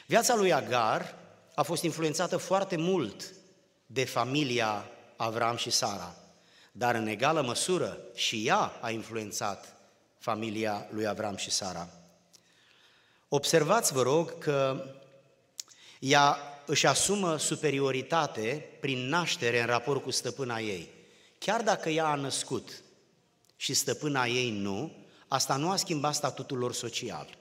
Viața 0.07 0.35
lui 0.35 0.53
Agar 0.53 1.19
a 1.55 1.63
fost 1.63 1.83
influențată 1.83 2.37
foarte 2.37 2.77
mult 2.77 3.35
de 3.87 4.05
familia 4.05 4.91
Avram 5.17 5.57
și 5.57 5.71
Sara 5.71 6.17
dar 6.79 6.95
în 6.95 7.07
egală 7.07 7.41
măsură 7.41 7.99
și 8.15 8.47
ea 8.47 8.79
a 8.81 8.91
influențat 8.91 9.77
familia 10.19 10.87
lui 10.91 11.07
Avram 11.07 11.37
și 11.37 11.51
Sara. 11.51 11.89
Observați, 13.29 13.93
vă 13.93 14.03
rog, 14.03 14.39
că 14.39 14.85
ea 15.99 16.39
își 16.67 16.87
asumă 16.87 17.37
superioritate 17.37 18.69
prin 18.81 19.09
naștere 19.09 19.61
în 19.61 19.67
raport 19.67 20.03
cu 20.03 20.11
stăpâna 20.11 20.59
ei. 20.59 20.89
Chiar 21.47 21.63
dacă 21.63 21.89
ea 21.89 22.07
a 22.07 22.15
născut 22.15 22.83
și 23.57 23.75
stăpâna 23.75 24.27
ei 24.27 24.51
nu, 24.51 24.93
asta 25.29 25.57
nu 25.57 25.71
a 25.71 25.77
schimbat 25.77 26.15
statutul 26.15 26.59
lor 26.59 26.73
social. 26.73 27.39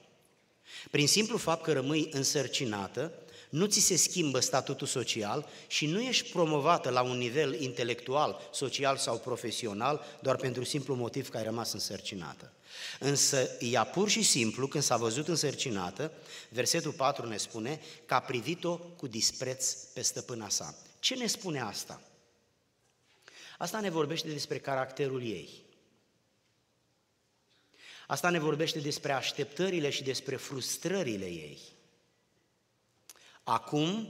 Prin 0.91 1.07
simplu 1.07 1.37
fapt 1.37 1.63
că 1.63 1.73
rămâi 1.73 2.09
însărcinată, 2.11 3.11
nu 3.49 3.65
ți 3.65 3.79
se 3.79 3.95
schimbă 3.95 4.39
statutul 4.39 4.87
social 4.87 5.47
și 5.67 5.85
nu 5.85 6.01
ești 6.01 6.31
promovată 6.31 6.89
la 6.89 7.01
un 7.01 7.17
nivel 7.17 7.61
intelectual, 7.61 8.49
social 8.53 8.97
sau 8.97 9.17
profesional 9.17 10.05
doar 10.21 10.35
pentru 10.35 10.63
simplu 10.63 10.95
motiv 10.95 11.29
că 11.29 11.37
ai 11.37 11.43
rămas 11.43 11.73
însărcinată. 11.73 12.51
Însă 12.99 13.49
ea 13.59 13.83
pur 13.83 14.09
și 14.09 14.21
simplu, 14.21 14.67
când 14.67 14.83
s-a 14.83 14.97
văzut 14.97 15.27
însărcinată, 15.27 16.11
versetul 16.49 16.91
4 16.91 17.27
ne 17.27 17.37
spune 17.37 17.81
că 18.05 18.13
a 18.13 18.19
privit-o 18.19 18.77
cu 18.77 19.07
dispreț 19.07 19.73
pe 19.73 20.01
stăpâna 20.01 20.49
sa. 20.49 20.75
Ce 20.99 21.15
ne 21.15 21.27
spune 21.27 21.61
asta? 21.61 22.01
Asta 23.57 23.79
ne 23.79 23.89
vorbește 23.89 24.27
despre 24.27 24.59
caracterul 24.59 25.21
ei. 25.21 25.63
Asta 28.07 28.29
ne 28.29 28.39
vorbește 28.39 28.79
despre 28.79 29.11
așteptările 29.11 29.89
și 29.89 30.03
despre 30.03 30.35
frustrările 30.35 31.25
ei. 31.25 31.59
Acum, 33.43 34.07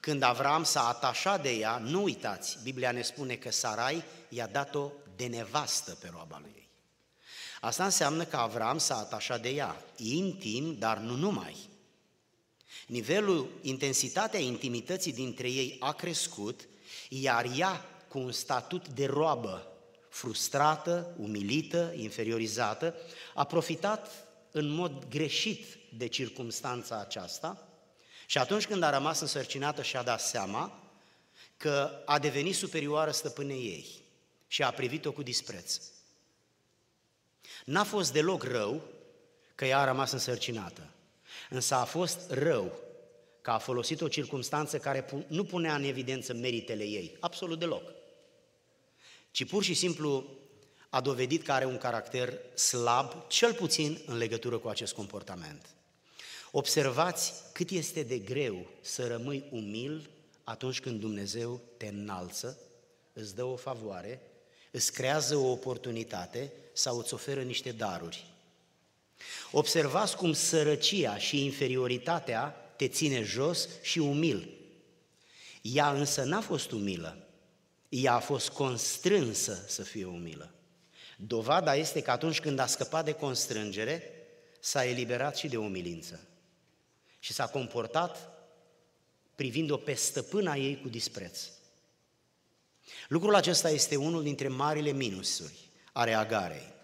când 0.00 0.22
Avram 0.22 0.64
s-a 0.64 0.88
atașat 0.88 1.42
de 1.42 1.50
ea, 1.50 1.78
nu 1.78 2.02
uitați, 2.02 2.58
Biblia 2.62 2.90
ne 2.90 3.02
spune 3.02 3.34
că 3.34 3.50
Sarai 3.50 4.04
i-a 4.28 4.46
dat-o 4.46 4.90
de 5.16 5.26
nevastă 5.26 5.90
pe 5.90 6.08
roaba 6.12 6.38
lui 6.40 6.52
ei. 6.56 6.68
Asta 7.60 7.84
înseamnă 7.84 8.24
că 8.24 8.36
Avram 8.36 8.78
s-a 8.78 8.96
atașat 8.96 9.42
de 9.42 9.48
ea, 9.48 9.84
intim, 9.96 10.78
dar 10.78 10.98
nu 10.98 11.14
numai. 11.14 11.56
Nivelul, 12.86 13.58
intensitatea 13.62 14.40
intimității 14.40 15.12
dintre 15.12 15.50
ei 15.50 15.76
a 15.80 15.92
crescut, 15.92 16.68
iar 17.08 17.46
ea, 17.56 17.84
cu 18.08 18.18
un 18.18 18.32
statut 18.32 18.88
de 18.88 19.06
roabă, 19.06 19.72
frustrată, 20.08 21.14
umilită, 21.18 21.92
inferiorizată, 21.96 22.94
a 23.34 23.44
profitat 23.44 24.10
în 24.50 24.68
mod 24.68 25.08
greșit 25.08 25.64
de 25.96 26.06
circumstanța 26.06 27.00
aceasta 27.00 27.68
și 28.26 28.38
atunci 28.38 28.66
când 28.66 28.82
a 28.82 28.90
rămas 28.90 29.20
însărcinată 29.20 29.82
și-a 29.82 30.02
dat 30.02 30.20
seama 30.20 30.80
că 31.56 32.02
a 32.04 32.18
devenit 32.18 32.54
superioară 32.54 33.10
stăpânei 33.10 33.64
ei 33.64 33.86
și 34.46 34.62
a 34.62 34.70
privit-o 34.70 35.12
cu 35.12 35.22
dispreț. 35.22 35.80
N-a 37.64 37.84
fost 37.84 38.12
deloc 38.12 38.42
rău 38.42 38.82
că 39.54 39.64
ea 39.64 39.78
a 39.78 39.84
rămas 39.84 40.12
însărcinată, 40.12 40.90
însă 41.50 41.74
a 41.74 41.84
fost 41.84 42.30
rău 42.30 42.85
că 43.46 43.52
a 43.52 43.58
folosit 43.58 44.00
o 44.00 44.08
circunstanță 44.08 44.78
care 44.78 45.06
nu 45.26 45.44
punea 45.44 45.74
în 45.74 45.82
evidență 45.82 46.34
meritele 46.34 46.84
ei, 46.84 47.16
absolut 47.20 47.58
deloc, 47.58 47.92
ci 49.30 49.44
pur 49.44 49.62
și 49.62 49.74
simplu 49.74 50.24
a 50.88 51.00
dovedit 51.00 51.42
că 51.42 51.52
are 51.52 51.64
un 51.64 51.78
caracter 51.78 52.32
slab, 52.54 53.26
cel 53.28 53.54
puțin 53.54 54.00
în 54.06 54.16
legătură 54.16 54.58
cu 54.58 54.68
acest 54.68 54.94
comportament. 54.94 55.66
Observați 56.50 57.32
cât 57.52 57.70
este 57.70 58.02
de 58.02 58.18
greu 58.18 58.66
să 58.80 59.06
rămâi 59.06 59.44
umil 59.50 60.10
atunci 60.44 60.80
când 60.80 61.00
Dumnezeu 61.00 61.60
te 61.76 61.86
înalță, 61.86 62.58
îți 63.12 63.34
dă 63.34 63.44
o 63.44 63.56
favoare, 63.56 64.20
îți 64.70 64.92
creează 64.92 65.36
o 65.36 65.50
oportunitate 65.50 66.52
sau 66.72 66.98
îți 66.98 67.14
oferă 67.14 67.42
niște 67.42 67.72
daruri. 67.72 68.26
Observați 69.52 70.16
cum 70.16 70.32
sărăcia 70.32 71.18
și 71.18 71.44
inferioritatea 71.44 72.60
te 72.76 72.88
ține 72.88 73.22
jos 73.22 73.68
și 73.82 73.98
umil. 73.98 74.48
Ea 75.62 75.90
însă 75.90 76.22
n-a 76.22 76.40
fost 76.40 76.70
umilă, 76.70 77.26
ea 77.88 78.14
a 78.14 78.20
fost 78.20 78.48
constrânsă 78.48 79.64
să 79.66 79.82
fie 79.82 80.04
umilă. 80.04 80.54
Dovada 81.16 81.74
este 81.74 82.02
că 82.02 82.10
atunci 82.10 82.40
când 82.40 82.58
a 82.58 82.66
scăpat 82.66 83.04
de 83.04 83.12
constrângere, 83.12 84.10
s-a 84.60 84.84
eliberat 84.84 85.36
și 85.36 85.48
de 85.48 85.56
umilință. 85.56 86.20
Și 87.18 87.32
s-a 87.32 87.46
comportat 87.46 88.36
privind-o 89.34 89.76
pe 89.76 89.94
stăpâna 89.94 90.54
ei 90.54 90.80
cu 90.80 90.88
dispreț. 90.88 91.40
Lucrul 93.08 93.34
acesta 93.34 93.70
este 93.70 93.96
unul 93.96 94.22
dintre 94.22 94.48
marile 94.48 94.90
minusuri 94.90 95.70
ale 95.92 96.14
agarei. 96.14 96.74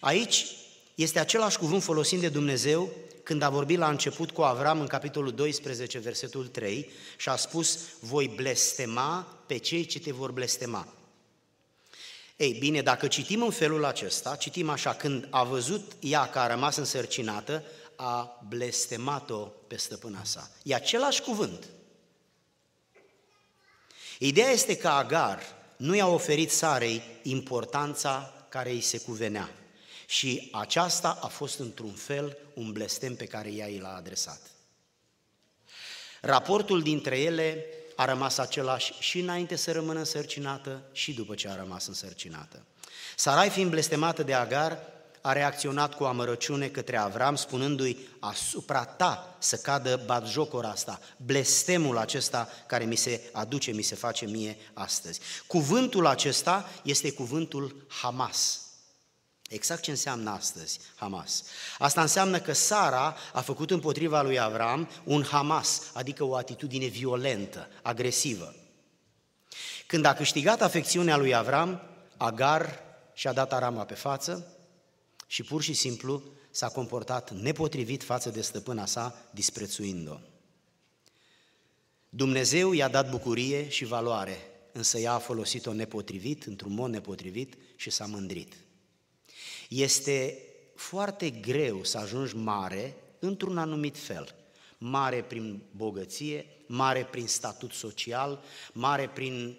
Aici 0.00 0.46
este 0.94 1.18
același 1.18 1.58
cuvânt 1.58 1.82
folosit 1.82 2.20
de 2.20 2.28
Dumnezeu 2.28 2.90
când 3.28 3.42
a 3.42 3.50
vorbit 3.50 3.78
la 3.78 3.88
început 3.88 4.30
cu 4.30 4.42
Avram 4.42 4.80
în 4.80 4.86
capitolul 4.86 5.32
12, 5.32 5.98
versetul 5.98 6.46
3 6.46 6.90
și 7.16 7.28
a 7.28 7.36
spus, 7.36 7.78
voi 8.00 8.28
blestema 8.28 9.38
pe 9.46 9.56
cei 9.56 9.84
ce 9.84 10.00
te 10.00 10.12
vor 10.12 10.30
blestema. 10.30 10.88
Ei 12.36 12.52
bine, 12.52 12.82
dacă 12.82 13.06
citim 13.06 13.42
în 13.42 13.50
felul 13.50 13.84
acesta, 13.84 14.36
citim 14.36 14.68
așa, 14.68 14.94
când 14.94 15.26
a 15.30 15.44
văzut 15.44 15.92
ea 16.00 16.28
că 16.28 16.38
a 16.38 16.46
rămas 16.46 16.76
însărcinată, 16.76 17.64
a 17.96 18.44
blestemat-o 18.48 19.38
pe 19.66 19.76
stăpâna 19.76 20.24
sa. 20.24 20.50
E 20.62 20.74
același 20.74 21.22
cuvânt. 21.22 21.68
Ideea 24.18 24.50
este 24.50 24.76
că 24.76 24.88
Agar 24.88 25.42
nu 25.76 25.94
i-a 25.94 26.06
oferit 26.06 26.50
Sarei 26.50 27.02
importanța 27.22 28.32
care 28.48 28.70
îi 28.70 28.80
se 28.80 28.98
cuvenea. 28.98 29.50
Și 30.08 30.48
aceasta 30.52 31.18
a 31.22 31.26
fost 31.26 31.58
într-un 31.58 31.92
fel 31.92 32.36
un 32.54 32.72
blestem 32.72 33.16
pe 33.16 33.24
care 33.24 33.52
ea 33.52 33.66
i 33.66 33.78
l-a 33.78 33.94
adresat. 33.96 34.40
Raportul 36.20 36.82
dintre 36.82 37.18
ele 37.18 37.64
a 37.96 38.04
rămas 38.04 38.38
același 38.38 38.92
și 38.98 39.18
înainte 39.18 39.56
să 39.56 39.72
rămână 39.72 39.98
însărcinată 39.98 40.82
și 40.92 41.12
după 41.12 41.34
ce 41.34 41.48
a 41.48 41.56
rămas 41.56 41.86
însărcinată. 41.86 42.62
Sarai 43.16 43.50
fiind 43.50 43.70
blestemată 43.70 44.22
de 44.22 44.34
Agar, 44.34 44.78
a 45.20 45.32
reacționat 45.32 45.94
cu 45.94 46.04
amărăciune 46.04 46.68
către 46.68 46.96
Avram, 46.96 47.36
spunându-i, 47.36 48.08
asupra 48.20 48.84
ta 48.84 49.36
să 49.38 49.56
cadă 49.56 50.02
batjocora 50.06 50.68
asta, 50.68 51.00
blestemul 51.16 51.98
acesta 51.98 52.48
care 52.66 52.84
mi 52.84 52.96
se 52.96 53.30
aduce, 53.32 53.70
mi 53.70 53.82
se 53.82 53.94
face 53.94 54.26
mie 54.26 54.56
astăzi. 54.72 55.20
Cuvântul 55.46 56.06
acesta 56.06 56.68
este 56.82 57.12
cuvântul 57.12 57.86
Hamas. 57.88 58.67
Exact 59.48 59.82
ce 59.82 59.90
înseamnă 59.90 60.30
astăzi 60.30 60.80
Hamas. 60.94 61.44
Asta 61.78 62.00
înseamnă 62.00 62.40
că 62.40 62.52
Sara 62.52 63.16
a 63.32 63.40
făcut 63.40 63.70
împotriva 63.70 64.22
lui 64.22 64.38
Avram 64.38 64.88
un 65.04 65.24
Hamas, 65.24 65.82
adică 65.92 66.24
o 66.24 66.36
atitudine 66.36 66.86
violentă, 66.86 67.68
agresivă. 67.82 68.54
Când 69.86 70.04
a 70.04 70.14
câștigat 70.14 70.62
afecțiunea 70.62 71.16
lui 71.16 71.34
Avram, 71.34 71.82
Agar 72.16 72.82
și-a 73.14 73.32
dat 73.32 73.52
arama 73.52 73.84
pe 73.84 73.94
față 73.94 74.56
și 75.26 75.42
pur 75.42 75.62
și 75.62 75.72
simplu 75.72 76.22
s-a 76.50 76.68
comportat 76.68 77.30
nepotrivit 77.30 78.02
față 78.02 78.30
de 78.30 78.40
stăpâna 78.40 78.86
sa, 78.86 79.28
disprețuind-o. 79.30 80.18
Dumnezeu 82.08 82.72
i-a 82.72 82.88
dat 82.88 83.10
bucurie 83.10 83.68
și 83.68 83.84
valoare, 83.84 84.36
însă 84.72 84.98
ea 84.98 85.12
a 85.12 85.18
folosit-o 85.18 85.72
nepotrivit, 85.72 86.44
într-un 86.44 86.72
mod 86.72 86.90
nepotrivit 86.90 87.54
și 87.76 87.90
s-a 87.90 88.06
mândrit. 88.06 88.54
Este 89.68 90.42
foarte 90.74 91.30
greu 91.30 91.84
să 91.84 91.98
ajungi 91.98 92.36
mare 92.36 92.94
într-un 93.18 93.58
anumit 93.58 93.98
fel. 93.98 94.34
Mare 94.78 95.22
prin 95.22 95.62
bogăție, 95.70 96.46
mare 96.66 97.04
prin 97.10 97.26
statut 97.26 97.72
social, 97.72 98.42
mare 98.72 99.10
prin 99.14 99.58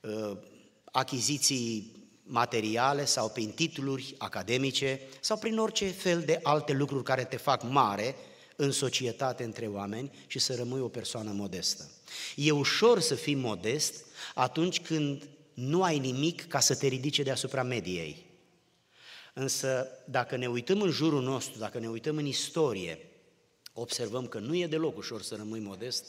uh, 0.00 0.36
achiziții 0.84 1.96
materiale 2.22 3.04
sau 3.04 3.28
prin 3.28 3.50
titluri 3.50 4.14
academice 4.18 5.00
sau 5.20 5.38
prin 5.38 5.58
orice 5.58 5.86
fel 5.86 6.20
de 6.20 6.40
alte 6.42 6.72
lucruri 6.72 7.04
care 7.04 7.24
te 7.24 7.36
fac 7.36 7.62
mare 7.62 8.14
în 8.56 8.70
societate 8.70 9.44
între 9.44 9.66
oameni 9.66 10.10
și 10.26 10.38
să 10.38 10.54
rămâi 10.54 10.80
o 10.80 10.88
persoană 10.88 11.30
modestă. 11.30 11.90
E 12.36 12.50
ușor 12.50 13.00
să 13.00 13.14
fii 13.14 13.34
modest 13.34 14.04
atunci 14.34 14.80
când 14.80 15.28
nu 15.54 15.82
ai 15.82 15.98
nimic 15.98 16.46
ca 16.46 16.60
să 16.60 16.74
te 16.74 16.86
ridice 16.86 17.22
deasupra 17.22 17.62
mediei. 17.62 18.27
Însă, 19.38 19.88
dacă 20.04 20.36
ne 20.36 20.46
uităm 20.46 20.80
în 20.80 20.90
jurul 20.90 21.22
nostru, 21.22 21.58
dacă 21.58 21.78
ne 21.78 21.88
uităm 21.88 22.16
în 22.16 22.26
istorie, 22.26 22.98
observăm 23.72 24.26
că 24.26 24.38
nu 24.38 24.56
e 24.56 24.66
deloc 24.66 24.96
ușor 24.96 25.22
să 25.22 25.34
rămâi 25.34 25.60
modest 25.60 26.04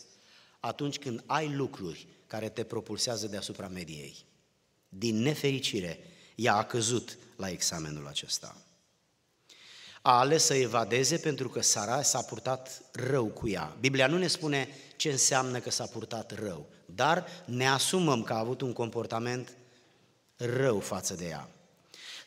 atunci 0.60 1.00
când 1.00 1.24
ai 1.26 1.54
lucruri 1.54 2.08
care 2.28 2.50
te 2.50 2.64
propulsează 2.64 3.28
deasupra 3.28 3.68
mediei. 3.68 4.16
Din 4.90 5.22
nefericire, 5.22 6.00
ea 6.36 6.56
a 6.56 6.64
căzut 6.64 7.18
la 7.36 7.50
examenul 7.50 8.08
acesta. 8.08 8.56
A 10.02 10.20
ales 10.20 10.44
să 10.44 10.54
evadeze 10.54 11.18
pentru 11.18 11.50
că 11.50 11.62
Sara 11.62 12.02
s-a 12.02 12.22
purtat 12.22 12.82
rău 12.92 13.26
cu 13.26 13.48
ea. 13.48 13.78
Biblia 13.80 14.08
nu 14.08 14.18
ne 14.18 14.28
spune 14.28 14.68
ce 14.96 15.12
înseamnă 15.12 15.60
că 15.60 15.70
s-a 15.70 15.86
purtat 15.86 16.40
rău, 16.40 16.70
dar 16.86 17.28
ne 17.46 17.68
asumăm 17.68 18.24
că 18.24 18.34
a 18.34 18.40
avut 18.40 18.62
un 18.62 18.74
comportament 18.74 19.54
rău 20.36 20.80
față 20.80 21.14
de 21.14 21.26
ea. 21.26 21.50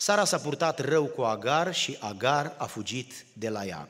Sara 0.02 0.24
s-a 0.24 0.38
purtat 0.38 0.78
rău 0.78 1.06
cu 1.06 1.22
Agar 1.22 1.74
și 1.74 1.96
Agar 2.00 2.54
a 2.58 2.66
fugit 2.66 3.24
de 3.32 3.48
la 3.48 3.64
ea. 3.64 3.88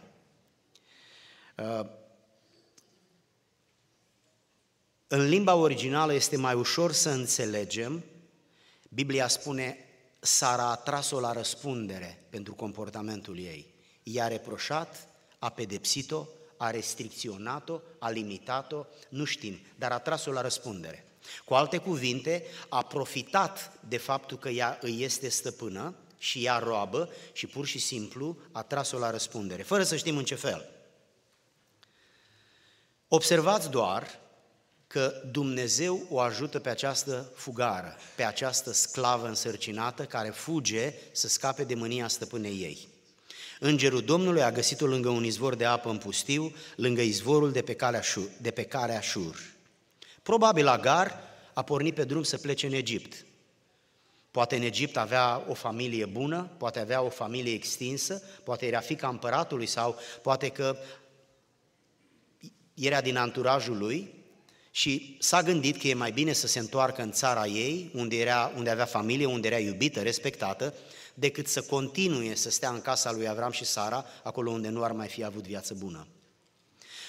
Uh, 1.57 1.87
în 5.07 5.29
limba 5.29 5.55
originală 5.55 6.13
este 6.13 6.37
mai 6.37 6.55
ușor 6.55 6.93
să 6.93 7.11
înțelegem. 7.11 8.05
Biblia 8.89 9.29
spune, 9.29 9.79
Sara 10.21 10.71
a 10.71 10.77
tras-o 10.77 11.21
la 11.21 11.33
răspundere 11.33 12.27
pentru 12.31 12.55
comportamentul 12.55 13.39
ei. 13.39 13.75
I-a 14.03 14.29
reproșat, 14.29 15.09
a 15.39 15.49
pedepsit-o, 15.49 16.27
a 16.57 16.71
restricționat-o, 16.71 17.81
a 17.99 18.11
limitat-o, 18.11 18.85
nu 19.09 19.25
știm, 19.25 19.61
dar 19.77 19.93
a 19.93 19.99
tras-o 19.99 20.33
la 20.33 20.41
răspundere. 20.41 21.12
Cu 21.45 21.55
alte 21.55 21.77
cuvinte, 21.77 22.45
a 22.69 22.83
profitat 22.83 23.73
de 23.89 23.97
faptul 23.97 24.39
că 24.39 24.49
ea 24.49 24.79
îi 24.81 25.03
este 25.03 25.29
stăpână 25.29 25.95
și 26.19 26.45
ea 26.45 26.59
roabă 26.59 27.09
și 27.33 27.47
pur 27.47 27.67
și 27.67 27.79
simplu 27.79 28.37
a 28.53 28.63
tras-o 28.63 28.99
la 28.99 29.11
răspundere, 29.11 29.63
fără 29.63 29.83
să 29.83 29.97
știm 29.97 30.17
în 30.17 30.25
ce 30.25 30.35
fel. 30.35 30.69
Observați 33.09 33.71
doar 33.71 34.21
că 34.87 35.23
Dumnezeu 35.31 36.07
o 36.11 36.21
ajută 36.21 36.59
pe 36.59 36.69
această 36.69 37.33
fugară, 37.35 37.97
pe 38.17 38.23
această 38.23 38.73
sclavă 38.73 39.27
însărcinată 39.27 40.05
care 40.05 40.31
fuge 40.31 40.95
să 41.13 41.29
scape 41.29 41.65
de 41.65 41.75
mânia 41.75 42.09
stăpânei 42.09 42.61
ei. 42.61 42.89
Îngerul 43.61 44.03
Domnului 44.03 44.43
a 44.43 44.53
găsit-o 44.53 44.87
lângă 44.87 45.09
un 45.09 45.25
izvor 45.25 45.55
de 45.55 45.65
apă 45.65 45.91
în 45.91 45.99
pustiu, 45.99 46.55
lângă 46.77 47.01
izvorul 47.01 47.53
de 47.53 47.63
pe, 47.63 47.75
calea 47.75 48.01
șur, 48.01 48.29
de 48.41 48.51
pe 48.51 48.63
care 48.63 48.97
Așur. 48.97 49.52
Probabil 50.23 50.67
Agar 50.67 51.19
a 51.55 51.63
pornit 51.63 51.95
pe 51.95 52.05
drum 52.05 52.23
să 52.23 52.39
plece 52.39 52.67
în 52.67 52.73
Egipt. 52.73 53.25
Poate 54.31 54.57
în 54.57 54.63
Egipt 54.63 54.97
avea 54.97 55.45
o 55.49 55.55
familie 55.55 56.07
bună, 56.07 56.51
poate 56.59 56.81
avea 56.81 57.03
o 57.03 57.09
familie 57.09 57.53
extinsă, 57.53 58.23
poate 58.45 58.67
era 58.67 58.81
fica 58.81 59.09
împăratului 59.09 59.67
sau 59.67 59.99
poate 60.23 60.49
că 60.49 60.77
era 62.75 63.01
din 63.01 63.17
anturajul 63.17 63.79
lui 63.79 64.15
și 64.71 65.17
s-a 65.21 65.43
gândit 65.43 65.81
că 65.81 65.89
e 65.89 65.95
mai 65.95 66.11
bine 66.11 66.33
să 66.33 66.47
se 66.47 66.59
întoarcă 66.59 67.03
în 67.03 67.13
țara 67.13 67.47
ei, 67.47 67.91
unde, 67.95 68.17
era, 68.17 68.53
unde 68.57 68.71
avea 68.71 68.85
familie, 68.85 69.27
unde 69.27 69.49
era 69.49 69.59
iubită, 69.59 70.01
respectată, 70.01 70.75
decât 71.15 71.47
să 71.47 71.63
continue 71.63 72.35
să 72.35 72.51
stea 72.51 72.71
în 72.71 72.81
casa 72.81 73.13
lui 73.13 73.29
Avram 73.29 73.51
și 73.51 73.65
Sara, 73.65 74.05
acolo 74.23 74.51
unde 74.51 74.69
nu 74.69 74.83
ar 74.83 74.93
mai 74.93 75.09
fi 75.09 75.25
avut 75.25 75.47
viață 75.47 75.75
bună. 75.75 76.07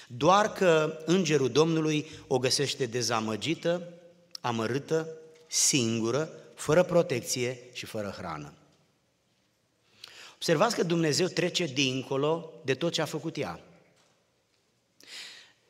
Doar 0.08 0.52
că 0.52 1.02
îngerul 1.04 1.50
Domnului 1.50 2.10
o 2.26 2.38
găsește 2.38 2.86
dezamăgită, 2.86 3.92
amărâtă, 4.40 5.08
singură, 5.46 6.30
fără 6.54 6.82
protecție 6.82 7.58
și 7.72 7.86
fără 7.86 8.14
hrană. 8.16 8.52
Observați 10.34 10.74
că 10.74 10.82
Dumnezeu 10.82 11.26
trece 11.26 11.64
dincolo 11.64 12.52
de 12.64 12.74
tot 12.74 12.92
ce 12.92 13.00
a 13.00 13.04
făcut 13.04 13.36
ea. 13.36 13.60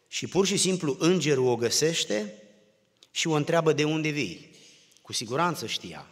Și 0.09 0.27
pur 0.27 0.47
și 0.47 0.57
simplu 0.57 0.97
îngerul 0.99 1.47
o 1.47 1.57
găsește 1.57 2.43
și 3.11 3.27
o 3.27 3.33
întreabă 3.33 3.73
de 3.73 3.85
unde 3.85 4.09
vii. 4.09 4.57
Cu 5.03 5.13
siguranță 5.13 5.67
știa. 5.67 6.07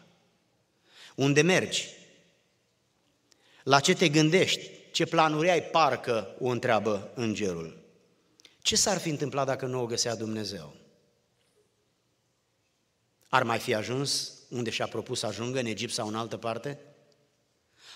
Unde 1.14 1.40
mergi? 1.40 1.88
La 3.62 3.80
ce 3.80 3.94
te 3.94 4.08
gândești? 4.08 4.70
Ce 4.92 5.06
planuri 5.06 5.50
ai? 5.50 5.62
Parcă 5.62 6.36
o 6.40 6.48
întreabă 6.48 7.12
îngerul. 7.14 7.81
Ce 8.62 8.76
s-ar 8.76 8.98
fi 8.98 9.08
întâmplat 9.08 9.46
dacă 9.46 9.66
nu 9.66 9.80
o 9.80 9.86
găsea 9.86 10.16
Dumnezeu? 10.16 10.74
Ar 13.28 13.42
mai 13.42 13.58
fi 13.58 13.74
ajuns 13.74 14.32
unde 14.48 14.70
și-a 14.70 14.86
propus 14.86 15.18
să 15.18 15.26
ajungă, 15.26 15.58
în 15.58 15.66
Egipt 15.66 15.92
sau 15.92 16.08
în 16.08 16.14
altă 16.14 16.36
parte? 16.36 16.78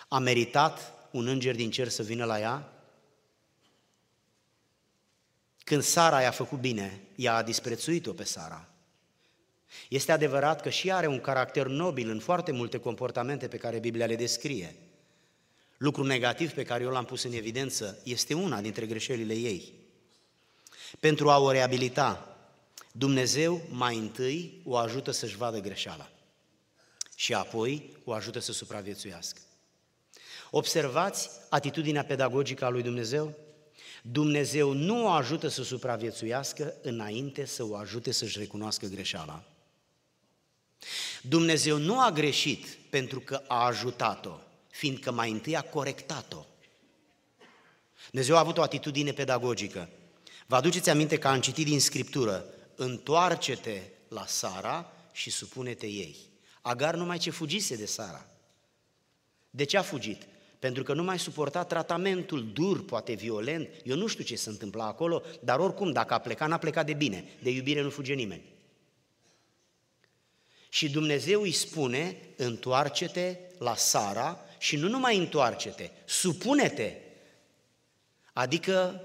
A 0.09 0.19
meritat 0.19 0.93
un 1.11 1.27
înger 1.27 1.55
din 1.55 1.71
cer 1.71 1.89
să 1.89 2.03
vină 2.03 2.25
la 2.25 2.41
ea? 2.41 2.73
Când 5.65 5.83
Sara 5.83 6.21
i-a 6.23 6.31
făcut 6.31 6.59
bine, 6.59 7.01
ea 7.17 7.35
a 7.35 7.43
disprețuit-o 7.43 8.13
pe 8.13 8.25
Sara. 8.25 8.69
Este 9.89 10.13
adevărat 10.13 10.61
că 10.63 10.69
și 10.69 10.93
are 10.93 11.07
un 11.07 11.21
caracter 11.21 11.67
nobil 11.67 12.11
în 12.11 12.19
foarte 12.19 12.53
multe 12.53 12.79
comportamente 12.79 13.49
pe 13.49 13.57
care 13.57 13.79
Biblia 13.79 14.07
le 14.07 14.17
descrie. 14.17 14.77
Lucru 15.77 16.05
negativ 16.05 16.53
pe 16.53 16.65
care 16.65 16.83
eu 16.85 16.91
l-am 16.91 17.05
pus 17.05 17.23
în 17.23 17.33
evidență 17.33 18.01
este 18.05 18.35
una 18.35 18.61
dintre 18.61 18.87
greșelile 18.87 19.35
ei. 19.35 19.76
Pentru 21.01 21.31
a 21.31 21.39
o 21.39 21.51
reabilita, 21.51 22.37
Dumnezeu 22.93 23.63
mai 23.71 23.97
întâi 23.97 24.61
o 24.65 24.77
ajută 24.77 25.11
să-și 25.11 25.37
vadă 25.37 25.59
greșeala 25.59 26.11
și 27.15 27.35
apoi 27.35 27.97
o 28.05 28.13
ajută 28.13 28.39
să 28.39 28.53
supraviețuiască. 28.53 29.41
Observați 30.51 31.31
atitudinea 31.49 32.05
pedagogică 32.05 32.65
a 32.65 32.69
lui 32.69 32.83
Dumnezeu? 32.83 33.35
Dumnezeu 34.03 34.73
nu 34.73 35.05
o 35.05 35.09
ajută 35.09 35.49
să 35.49 35.63
supraviețuiască 35.63 36.75
înainte 36.83 37.45
să 37.45 37.65
o 37.65 37.77
ajute 37.77 38.11
să-și 38.11 38.39
recunoască 38.39 38.87
greșeala. 38.87 39.45
Dumnezeu 41.23 41.77
nu 41.77 42.01
a 42.01 42.11
greșit 42.11 42.67
pentru 42.91 43.21
că 43.21 43.43
a 43.47 43.65
ajutat-o, 43.65 44.39
fiindcă 44.71 45.11
mai 45.11 45.31
întâi 45.31 45.57
a 45.57 45.63
corectat-o. 45.63 46.45
Dumnezeu 48.11 48.37
a 48.37 48.39
avut 48.39 48.59
o 48.59 48.63
atitudine 48.63 49.13
pedagogică. 49.13 49.89
Vă 50.47 50.57
aduceți 50.57 50.91
aminte 50.91 51.19
că 51.19 51.29
am 51.29 51.41
citit 51.41 51.65
din 51.65 51.81
Scriptură, 51.81 52.45
întoarce-te 52.75 53.81
la 54.09 54.27
Sara 54.27 54.93
și 55.13 55.31
supune-te 55.31 55.87
ei. 55.87 56.17
Agar 56.61 56.95
numai 56.95 57.19
ce 57.19 57.31
fugise 57.31 57.77
de 57.77 57.87
Sara. 57.87 58.27
De 59.51 59.65
ce 59.65 59.77
a 59.77 59.83
fugit? 59.83 60.27
Pentru 60.59 60.83
că 60.83 60.95
nu 60.95 61.03
mai 61.03 61.19
suporta 61.19 61.65
tratamentul 61.65 62.53
dur, 62.53 62.85
poate 62.85 63.13
violent. 63.13 63.69
Eu 63.85 63.97
nu 63.97 64.07
știu 64.07 64.25
ce 64.25 64.37
se 64.37 64.49
întâmpla 64.49 64.87
acolo, 64.87 65.23
dar 65.41 65.59
oricum, 65.59 65.93
dacă 65.93 66.15
a 66.15 66.19
plecat, 66.19 66.49
n-a 66.49 66.59
plecat 66.59 66.87
de 66.87 66.93
bine. 66.93 67.25
De 67.43 67.51
iubire 67.51 67.81
nu 67.81 67.91
fuge 67.91 68.15
nimeni. 68.15 68.43
Și 70.69 70.91
Dumnezeu 70.91 71.41
îi 71.41 71.53
spune, 71.53 72.17
întoarce-te 72.37 73.39
la 73.59 73.77
Sara 73.77 74.41
și 74.59 74.77
nu 74.77 74.89
numai 74.89 75.19
întoarce-te, 75.19 75.91
supune-te. 76.05 76.93
Adică 78.33 79.01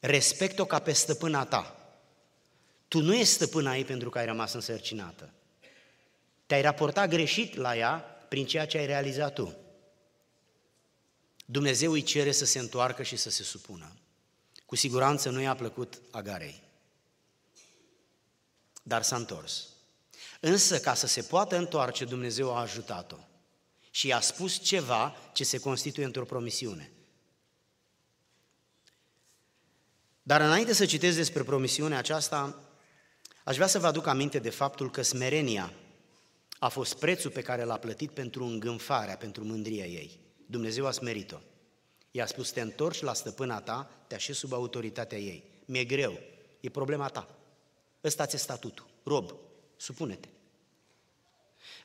respect-o 0.00 0.64
ca 0.64 0.78
pe 0.78 0.92
stăpâna 0.92 1.44
ta. 1.44 1.92
Tu 2.88 3.00
nu 3.00 3.14
ești 3.14 3.32
stăpâna 3.32 3.76
ei 3.76 3.84
pentru 3.84 4.10
că 4.10 4.18
ai 4.18 4.24
rămas 4.24 4.52
însărcinată. 4.52 5.32
Te-ai 6.46 6.62
raportat 6.62 7.08
greșit 7.08 7.54
la 7.54 7.76
ea 7.76 7.96
prin 8.28 8.46
ceea 8.46 8.66
ce 8.66 8.78
ai 8.78 8.86
realizat 8.86 9.34
tu. 9.34 9.56
Dumnezeu 11.44 11.92
îi 11.92 12.02
cere 12.02 12.32
să 12.32 12.44
se 12.44 12.58
întoarcă 12.58 13.02
și 13.02 13.16
să 13.16 13.30
se 13.30 13.42
supună. 13.42 13.96
Cu 14.66 14.76
siguranță 14.76 15.30
nu 15.30 15.40
i-a 15.40 15.54
plăcut 15.54 16.00
Agarei. 16.10 16.62
Dar 18.82 19.02
s-a 19.02 19.16
întors. 19.16 19.68
Însă, 20.40 20.80
ca 20.80 20.94
să 20.94 21.06
se 21.06 21.22
poată 21.22 21.56
întoarce, 21.56 22.04
Dumnezeu 22.04 22.54
a 22.54 22.60
ajutat-o. 22.60 23.16
Și 23.90 24.06
i-a 24.06 24.20
spus 24.20 24.58
ceva 24.58 25.16
ce 25.32 25.44
se 25.44 25.58
constituie 25.58 26.06
într-o 26.06 26.24
promisiune. 26.24 26.92
Dar 30.28 30.40
înainte 30.40 30.72
să 30.72 30.86
citesc 30.86 31.16
despre 31.16 31.42
promisiunea 31.42 31.98
aceasta, 31.98 32.62
aș 33.44 33.54
vrea 33.54 33.66
să 33.66 33.78
vă 33.78 33.86
aduc 33.86 34.06
aminte 34.06 34.38
de 34.38 34.50
faptul 34.50 34.90
că 34.90 35.02
smerenia 35.02 35.72
a 36.58 36.68
fost 36.68 36.98
prețul 36.98 37.30
pe 37.30 37.40
care 37.40 37.64
l-a 37.64 37.76
plătit 37.76 38.10
pentru 38.10 38.44
îngânfarea, 38.44 39.16
pentru 39.16 39.44
mândria 39.44 39.84
ei. 39.84 40.20
Dumnezeu 40.46 40.86
a 40.86 40.90
smerit-o. 40.90 41.36
I-a 42.10 42.26
spus, 42.26 42.50
te 42.50 42.60
întorci 42.60 43.00
la 43.00 43.14
stăpâna 43.14 43.60
ta, 43.60 43.90
te 44.06 44.14
așezi 44.14 44.38
sub 44.38 44.52
autoritatea 44.52 45.18
ei. 45.18 45.44
Mi-e 45.64 45.84
greu, 45.84 46.18
e 46.60 46.68
problema 46.68 47.08
ta. 47.08 47.28
Ăsta 48.04 48.26
ți 48.26 48.36
statutul, 48.36 48.86
rob, 49.04 49.34
supune-te. 49.76 50.28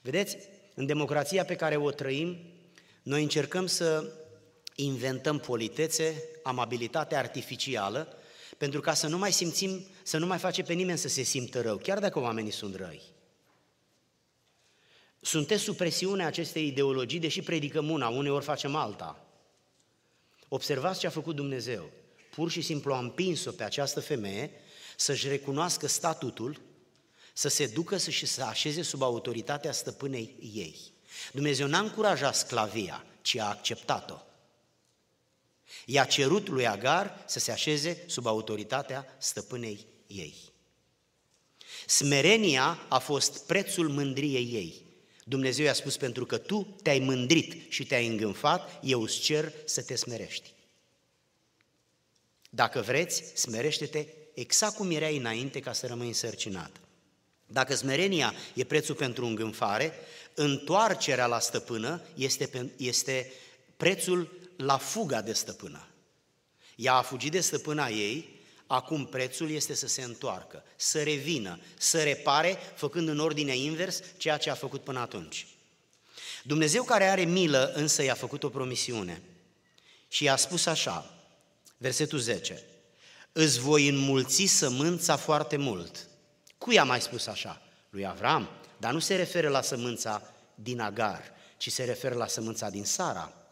Vedeți, 0.01 0.37
în 0.75 0.85
democrația 0.85 1.45
pe 1.45 1.55
care 1.55 1.75
o 1.75 1.91
trăim, 1.91 2.37
noi 3.03 3.21
încercăm 3.21 3.67
să 3.67 4.13
inventăm 4.75 5.39
politețe, 5.39 6.23
amabilitate 6.43 7.15
artificială, 7.15 8.17
pentru 8.63 8.81
ca 8.81 8.93
să 8.93 9.07
nu 9.07 9.17
mai 9.17 9.31
simțim, 9.31 9.85
să 10.03 10.17
nu 10.17 10.25
mai 10.25 10.37
face 10.37 10.63
pe 10.63 10.73
nimeni 10.73 10.97
să 10.97 11.07
se 11.07 11.21
simtă 11.21 11.61
rău, 11.61 11.77
chiar 11.77 11.99
dacă 11.99 12.19
oamenii 12.19 12.51
sunt 12.51 12.75
răi. 12.75 13.01
Sunteți 15.21 15.63
sub 15.63 15.75
presiunea 15.75 16.27
acestei 16.27 16.67
ideologii, 16.67 17.19
deși 17.19 17.41
predicăm 17.41 17.89
una, 17.89 18.07
uneori 18.07 18.43
facem 18.43 18.75
alta. 18.75 19.25
Observați 20.47 20.99
ce 20.99 21.07
a 21.07 21.09
făcut 21.09 21.35
Dumnezeu. 21.35 21.89
Pur 22.35 22.51
și 22.51 22.61
simplu 22.61 22.93
a 22.93 22.99
împins-o 22.99 23.51
pe 23.51 23.63
această 23.63 23.99
femeie 23.99 24.51
să-și 24.97 25.27
recunoască 25.27 25.87
statutul, 25.87 26.61
să 27.33 27.49
se 27.49 27.67
ducă 27.67 27.97
să 27.97 28.09
și 28.09 28.25
să 28.25 28.43
așeze 28.43 28.81
sub 28.81 29.01
autoritatea 29.01 29.71
stăpânei 29.71 30.35
ei. 30.53 30.77
Dumnezeu 31.31 31.67
n-a 31.67 31.79
încurajat 31.79 32.35
sclavia, 32.35 33.05
ci 33.21 33.37
a 33.37 33.49
acceptat-o. 33.49 34.32
I-a 35.85 36.03
cerut 36.03 36.47
lui 36.47 36.67
Agar 36.67 37.23
să 37.27 37.39
se 37.39 37.51
așeze 37.51 38.03
sub 38.07 38.27
autoritatea 38.27 39.15
stăpânei 39.19 39.85
ei. 40.07 40.35
Smerenia 41.87 42.85
a 42.89 42.99
fost 42.99 43.45
prețul 43.45 43.89
mândriei 43.89 44.53
ei. 44.53 44.81
Dumnezeu 45.23 45.65
i-a 45.65 45.73
spus, 45.73 45.97
pentru 45.97 46.25
că 46.25 46.37
tu 46.37 46.77
te-ai 46.81 46.99
mândrit 46.99 47.71
și 47.71 47.85
te-ai 47.85 48.07
îngânfat, 48.07 48.79
eu 48.83 49.01
îți 49.01 49.19
cer 49.19 49.53
să 49.65 49.81
te 49.81 49.95
smerești. 49.95 50.53
Dacă 52.49 52.81
vreți, 52.81 53.23
smerește-te 53.35 54.07
exact 54.33 54.75
cum 54.75 54.91
erai 54.91 55.17
înainte 55.17 55.59
ca 55.59 55.73
să 55.73 55.87
rămâi 55.87 56.07
însărcinat. 56.07 56.71
Dacă 57.45 57.75
smerenia 57.75 58.33
e 58.53 58.63
prețul 58.63 58.95
pentru 58.95 59.25
îngânfare, 59.25 59.93
întoarcerea 60.33 61.25
la 61.25 61.39
stăpână 61.39 62.01
este, 62.15 62.71
este 62.77 63.31
prețul 63.77 64.42
la 64.65 64.77
fuga 64.77 65.21
de 65.21 65.33
stăpână. 65.33 65.87
Ea 66.75 66.93
a 66.93 67.01
fugit 67.01 67.31
de 67.31 67.39
stăpâna 67.39 67.87
ei, 67.87 68.41
acum 68.67 69.05
prețul 69.05 69.49
este 69.49 69.73
să 69.73 69.87
se 69.87 70.03
întoarcă, 70.03 70.63
să 70.75 71.03
revină, 71.03 71.59
să 71.77 72.03
repare, 72.03 72.57
făcând 72.75 73.07
în 73.07 73.19
ordine 73.19 73.57
invers 73.57 74.01
ceea 74.17 74.37
ce 74.37 74.49
a 74.49 74.55
făcut 74.55 74.83
până 74.83 74.99
atunci. 74.99 75.47
Dumnezeu 76.43 76.83
care 76.83 77.03
are 77.03 77.23
milă 77.23 77.71
însă 77.75 78.03
i-a 78.03 78.13
făcut 78.13 78.43
o 78.43 78.49
promisiune 78.49 79.21
și 80.07 80.23
i-a 80.23 80.35
spus 80.35 80.65
așa, 80.65 81.13
versetul 81.77 82.19
10, 82.19 82.63
îți 83.31 83.59
voi 83.59 83.87
înmulți 83.87 84.45
sămânța 84.45 85.15
foarte 85.15 85.57
mult. 85.57 86.07
Cui 86.57 86.79
a 86.79 86.83
mai 86.83 87.01
spus 87.01 87.27
așa? 87.27 87.61
Lui 87.89 88.05
Avram, 88.05 88.49
dar 88.77 88.93
nu 88.93 88.99
se 88.99 89.15
referă 89.15 89.49
la 89.49 89.61
sămânța 89.61 90.33
din 90.55 90.79
Agar, 90.79 91.31
ci 91.57 91.71
se 91.71 91.83
referă 91.83 92.15
la 92.15 92.27
sămânța 92.27 92.69
din 92.69 92.85
Sara. 92.85 93.42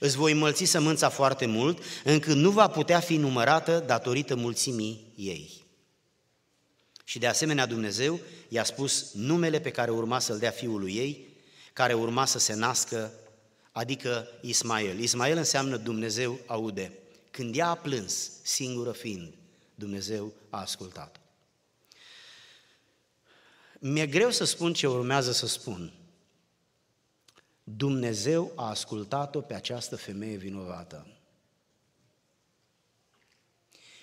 Îți 0.00 0.16
voi 0.16 0.32
înmălți 0.32 0.64
sămânța 0.64 1.08
foarte 1.08 1.46
mult, 1.46 1.82
încât 2.04 2.34
nu 2.34 2.50
va 2.50 2.68
putea 2.68 3.00
fi 3.00 3.16
numărată 3.16 3.82
datorită 3.86 4.34
mulțimii 4.34 5.12
ei. 5.16 5.62
Și 7.04 7.18
de 7.18 7.26
asemenea 7.26 7.66
Dumnezeu 7.66 8.20
i-a 8.48 8.64
spus 8.64 9.12
numele 9.12 9.60
pe 9.60 9.70
care 9.70 9.90
urma 9.90 10.18
să-l 10.18 10.38
dea 10.38 10.50
fiului 10.50 10.94
ei, 10.94 11.28
care 11.72 11.94
urma 11.94 12.24
să 12.24 12.38
se 12.38 12.54
nască, 12.54 13.12
adică 13.72 14.28
Ismael. 14.40 14.98
Ismael 14.98 15.36
înseamnă 15.36 15.76
Dumnezeu 15.76 16.38
aude. 16.46 16.92
Când 17.30 17.56
ea 17.56 17.68
a 17.68 17.74
plâns, 17.74 18.30
singură 18.42 18.92
fiind, 18.92 19.34
Dumnezeu 19.74 20.32
a 20.50 20.60
ascultat. 20.60 21.20
Mi-e 23.78 24.06
greu 24.06 24.30
să 24.30 24.44
spun 24.44 24.72
ce 24.72 24.86
urmează 24.86 25.32
să 25.32 25.46
spun. 25.46 25.92
Dumnezeu 27.64 28.52
a 28.56 28.68
ascultat-o 28.68 29.40
pe 29.40 29.54
această 29.54 29.96
femeie 29.96 30.36
vinovată. 30.36 31.06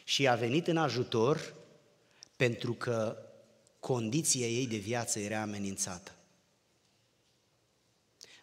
Și 0.04 0.28
a 0.28 0.36
venit 0.36 0.68
în 0.68 0.78
ajutor 0.78 1.56
pentru 2.36 2.74
că 2.74 3.18
condiția 3.80 4.48
ei 4.48 4.68
de 4.68 4.78
viață 4.78 5.20
era 5.20 5.42
amenințată. 5.42 6.12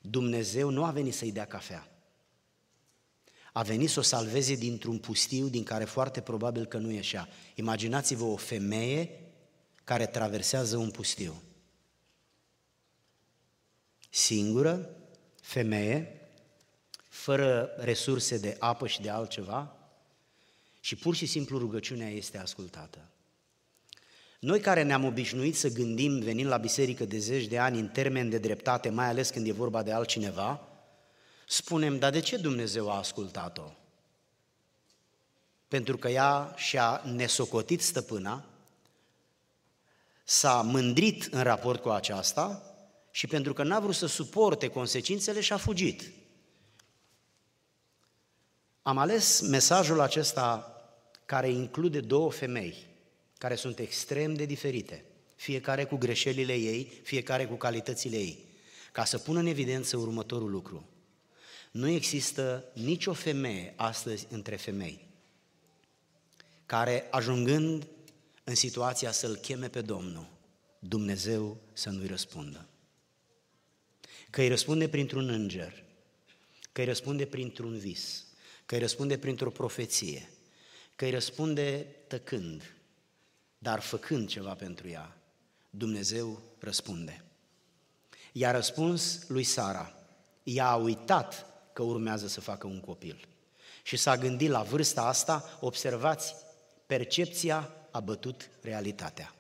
Dumnezeu 0.01 0.71
nu 0.71 0.85
a 0.85 0.91
venit 0.91 1.15
să-i 1.15 1.33
dea 1.33 1.47
cafea 1.47 1.97
a 3.57 3.63
venit 3.63 3.91
să 3.91 3.99
o 3.99 4.03
salveze 4.03 4.55
dintr-un 4.55 4.99
pustiu 4.99 5.49
din 5.49 5.63
care 5.63 5.85
foarte 5.85 6.21
probabil 6.21 6.67
că 6.67 6.79
nu 6.79 6.91
ieșea. 6.91 7.29
Imaginați-vă 7.55 8.25
o 8.25 8.37
femeie 8.37 9.21
care 9.85 10.07
traversează 10.07 10.77
un 10.77 10.91
pustiu. 10.91 11.43
Singură, 14.11 14.91
femeie, 15.47 16.21
fără 17.09 17.71
resurse 17.77 18.39
de 18.39 18.57
apă 18.59 18.87
și 18.87 19.01
de 19.01 19.11
altceva, 19.11 19.77
și 20.81 20.97
pur 20.97 21.15
și 21.15 21.27
simplu 21.27 21.59
rugăciunea 21.59 22.09
este 22.09 22.39
ascultată. 22.39 22.99
Noi 24.39 24.61
care 24.61 24.83
ne-am 24.83 25.05
obișnuit 25.05 25.57
să 25.57 25.69
gândim, 25.69 26.19
venind 26.19 26.49
la 26.49 26.57
biserică 26.57 27.05
de 27.05 27.19
zeci 27.19 27.47
de 27.47 27.59
ani, 27.59 27.79
în 27.79 27.89
termen 27.89 28.31
de 28.31 28.39
dreptate, 28.39 28.89
mai 28.89 29.07
ales 29.07 29.31
când 29.31 29.47
e 29.47 29.53
vorba 29.53 29.83
de 29.83 29.93
altcineva, 29.93 30.69
spunem, 31.49 31.99
dar 31.99 32.11
de 32.11 32.21
ce 32.21 32.37
Dumnezeu 32.37 32.91
a 32.91 32.97
ascultat-o? 32.97 33.71
Pentru 35.69 35.97
că 35.97 36.09
ea 36.09 36.55
și-a 36.57 37.03
nesocotit 37.15 37.83
stăpâna, 37.83 38.45
s-a 40.25 40.63
mândrit 40.63 41.25
în 41.25 41.43
raport 41.43 41.83
cu 41.83 41.89
aceasta 41.89 42.76
și 43.17 43.27
pentru 43.27 43.53
că 43.53 43.63
n-a 43.63 43.81
vrut 43.81 43.95
să 43.95 44.07
suporte 44.07 44.69
consecințele 44.69 45.41
și-a 45.41 45.57
fugit. 45.57 46.11
Am 48.83 48.99
ales 48.99 49.41
mesajul 49.41 50.01
acesta 50.01 50.81
care 51.25 51.51
include 51.51 52.01
două 52.01 52.31
femei, 52.31 52.75
care 53.39 53.55
sunt 53.55 53.79
extrem 53.79 54.35
de 54.35 54.45
diferite, 54.45 55.05
fiecare 55.37 55.85
cu 55.85 55.97
greșelile 55.97 56.55
ei, 56.55 57.01
fiecare 57.03 57.47
cu 57.47 57.55
calitățile 57.55 58.17
ei, 58.17 58.45
ca 58.93 59.05
să 59.05 59.19
pun 59.19 59.37
în 59.37 59.47
evidență 59.47 59.97
următorul 59.97 60.51
lucru. 60.51 60.89
Nu 61.71 61.89
există 61.89 62.65
nicio 62.73 63.13
femeie 63.13 63.73
astăzi 63.77 64.27
între 64.31 64.57
femei 64.57 65.07
care, 66.67 67.07
ajungând 67.11 67.87
în 68.45 68.55
situația 68.55 69.11
să-L 69.11 69.37
cheme 69.37 69.69
pe 69.69 69.81
Domnul, 69.81 70.27
Dumnezeu 70.79 71.57
să 71.73 71.91
nu-i 71.91 72.07
răspundă. 72.07 72.67
Că 74.31 74.41
îi 74.41 74.49
răspunde 74.49 74.89
printr-un 74.89 75.29
înger, 75.29 75.85
că 76.73 76.81
îi 76.81 76.87
răspunde 76.87 77.27
printr-un 77.27 77.79
vis, 77.79 78.25
că 78.67 78.75
îi 78.75 78.81
răspunde 78.81 79.19
printr-o 79.19 79.51
profeție, 79.51 80.31
că 80.97 81.05
îi 81.05 81.11
răspunde 81.11 81.87
tăcând, 82.07 82.75
dar 83.59 83.81
făcând 83.81 84.29
ceva 84.29 84.55
pentru 84.55 84.89
ea, 84.89 85.17
Dumnezeu 85.71 86.43
răspunde. 86.59 87.25
I-a 88.33 88.51
răspuns 88.51 89.29
lui 89.29 89.45
Sara, 89.45 89.95
ea 90.43 90.67
a 90.69 90.77
uitat 90.77 91.47
că 91.73 91.83
urmează 91.83 92.27
să 92.27 92.41
facă 92.41 92.67
un 92.67 92.81
copil. 92.81 93.29
Și 93.83 93.97
s-a 93.97 94.17
gândit 94.17 94.49
la 94.51 94.63
vârsta 94.63 95.03
asta, 95.03 95.59
observați, 95.61 96.35
percepția 96.87 97.71
a 97.91 98.01
bătut 98.01 98.51
realitatea. 98.61 99.36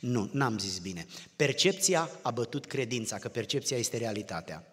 Nu, 0.00 0.28
n-am 0.32 0.58
zis 0.58 0.78
bine. 0.78 1.06
Percepția 1.36 2.10
a 2.22 2.30
bătut 2.30 2.66
credința, 2.66 3.18
că 3.18 3.28
percepția 3.28 3.76
este 3.76 3.96
realitatea. 3.96 4.64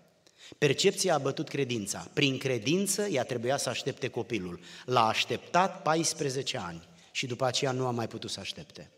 Percepția 0.57 1.13
a 1.13 1.17
bătut 1.17 1.49
credința. 1.49 2.07
Prin 2.13 2.38
credință 2.38 3.07
ea 3.07 3.23
trebuia 3.23 3.57
să 3.57 3.69
aștepte 3.69 4.07
copilul. 4.07 4.60
L-a 4.86 5.07
așteptat 5.07 5.81
14 5.81 6.57
ani 6.57 6.88
și 7.12 7.27
după 7.27 7.45
aceea 7.45 7.71
nu 7.71 7.86
a 7.86 7.91
mai 7.91 8.07
putut 8.07 8.29
să 8.29 8.39
aștepte. 8.39 8.91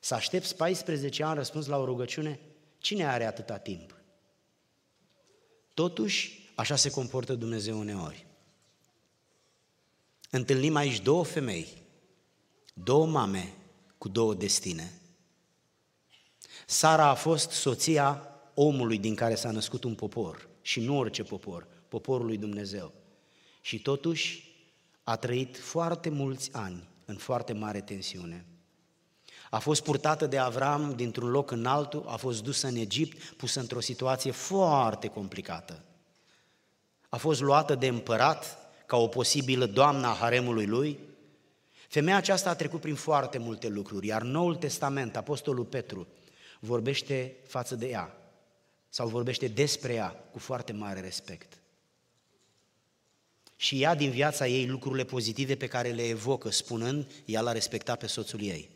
Să 0.00 0.14
aștepți 0.14 0.56
14 0.56 1.24
ani 1.24 1.36
răspuns 1.36 1.66
la 1.66 1.78
o 1.78 1.84
rugăciune? 1.84 2.40
Cine 2.78 3.06
are 3.06 3.24
atâta 3.24 3.58
timp? 3.58 3.96
Totuși, 5.74 6.50
așa 6.54 6.76
se 6.76 6.90
comportă 6.90 7.34
Dumnezeu 7.34 7.78
uneori. 7.78 8.26
Întâlnim 10.30 10.76
aici 10.76 11.00
două 11.00 11.24
femei, 11.24 11.66
două 12.74 13.06
mame 13.06 13.54
cu 13.98 14.08
două 14.08 14.34
destine. 14.34 14.92
Sara 16.66 17.08
a 17.08 17.14
fost 17.14 17.50
soția 17.50 18.22
omului 18.54 18.98
din 18.98 19.14
care 19.14 19.34
s-a 19.34 19.50
născut 19.50 19.84
un 19.84 19.94
popor 19.94 20.48
și 20.62 20.80
nu 20.80 20.98
orice 20.98 21.22
popor, 21.22 21.66
poporul 21.88 22.26
lui 22.26 22.36
Dumnezeu. 22.36 22.92
Și 23.60 23.82
totuși 23.82 24.56
a 25.02 25.16
trăit 25.16 25.58
foarte 25.58 26.08
mulți 26.08 26.50
ani 26.52 26.88
în 27.04 27.16
foarte 27.16 27.52
mare 27.52 27.80
tensiune. 27.80 28.46
A 29.50 29.58
fost 29.58 29.82
purtată 29.82 30.26
de 30.26 30.38
Avram 30.38 30.94
dintr-un 30.96 31.30
loc 31.30 31.50
în 31.50 31.66
altul, 31.66 32.04
a 32.06 32.16
fost 32.16 32.42
dusă 32.42 32.66
în 32.66 32.76
Egipt, 32.76 33.22
pusă 33.36 33.60
într-o 33.60 33.80
situație 33.80 34.30
foarte 34.30 35.08
complicată. 35.08 35.84
A 37.08 37.16
fost 37.16 37.40
luată 37.40 37.74
de 37.74 37.86
împărat 37.86 38.58
ca 38.86 38.96
o 38.96 39.06
posibilă 39.06 39.66
doamnă 39.66 40.06
a 40.06 40.14
haremului 40.14 40.66
lui. 40.66 40.98
Femeia 41.88 42.16
aceasta 42.16 42.50
a 42.50 42.54
trecut 42.54 42.80
prin 42.80 42.94
foarte 42.94 43.38
multe 43.38 43.68
lucruri, 43.68 44.06
iar 44.06 44.22
Noul 44.22 44.56
Testament, 44.56 45.16
Apostolul 45.16 45.64
Petru, 45.64 46.06
vorbește 46.60 47.36
față 47.46 47.74
de 47.74 47.88
ea 47.88 48.16
sau 48.88 49.08
vorbește 49.08 49.48
despre 49.48 49.92
ea 49.94 50.08
cu 50.32 50.38
foarte 50.38 50.72
mare 50.72 51.00
respect. 51.00 51.58
Și 53.56 53.82
ea 53.82 53.94
din 53.94 54.10
viața 54.10 54.46
ei 54.46 54.66
lucrurile 54.66 55.04
pozitive 55.04 55.54
pe 55.56 55.66
care 55.66 55.90
le 55.90 56.08
evocă, 56.08 56.50
spunând, 56.50 57.10
ea 57.24 57.40
l-a 57.40 57.52
respectat 57.52 57.98
pe 57.98 58.06
soțul 58.06 58.42
ei. 58.42 58.70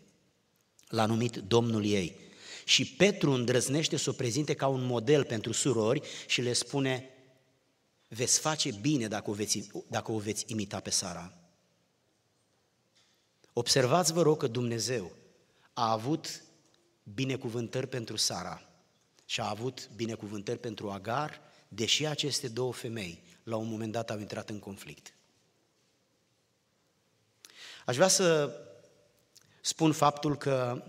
L-a 0.88 1.06
numit 1.06 1.36
Domnul 1.36 1.84
ei. 1.84 2.16
Și 2.64 2.86
Petru 2.86 3.30
îndrăznește 3.30 3.96
să 3.96 4.10
o 4.10 4.12
prezinte 4.12 4.54
ca 4.54 4.66
un 4.66 4.84
model 4.84 5.24
pentru 5.24 5.52
surori 5.52 6.00
și 6.26 6.40
le 6.40 6.52
spune, 6.52 7.08
veți 8.08 8.40
face 8.40 8.70
bine 8.80 9.08
dacă 9.08 9.30
o 9.30 9.32
veți, 9.32 9.68
dacă 9.88 10.12
o 10.12 10.18
veți 10.18 10.44
imita 10.46 10.80
pe 10.80 10.90
Sara. 10.90 11.41
Observați, 13.52 14.12
vă 14.12 14.22
rog, 14.22 14.38
că 14.38 14.46
Dumnezeu 14.46 15.12
a 15.72 15.90
avut 15.90 16.42
binecuvântări 17.14 17.86
pentru 17.86 18.16
Sara 18.16 18.62
și 19.24 19.40
a 19.40 19.48
avut 19.48 19.90
binecuvântări 19.94 20.58
pentru 20.58 20.90
Agar, 20.90 21.40
deși 21.68 22.06
aceste 22.06 22.48
două 22.48 22.72
femei 22.72 23.22
la 23.42 23.56
un 23.56 23.68
moment 23.68 23.92
dat 23.92 24.10
au 24.10 24.18
intrat 24.18 24.50
în 24.50 24.58
conflict. 24.58 25.14
Aș 27.86 27.94
vrea 27.94 28.08
să 28.08 28.56
spun 29.60 29.92
faptul 29.92 30.36
că 30.36 30.84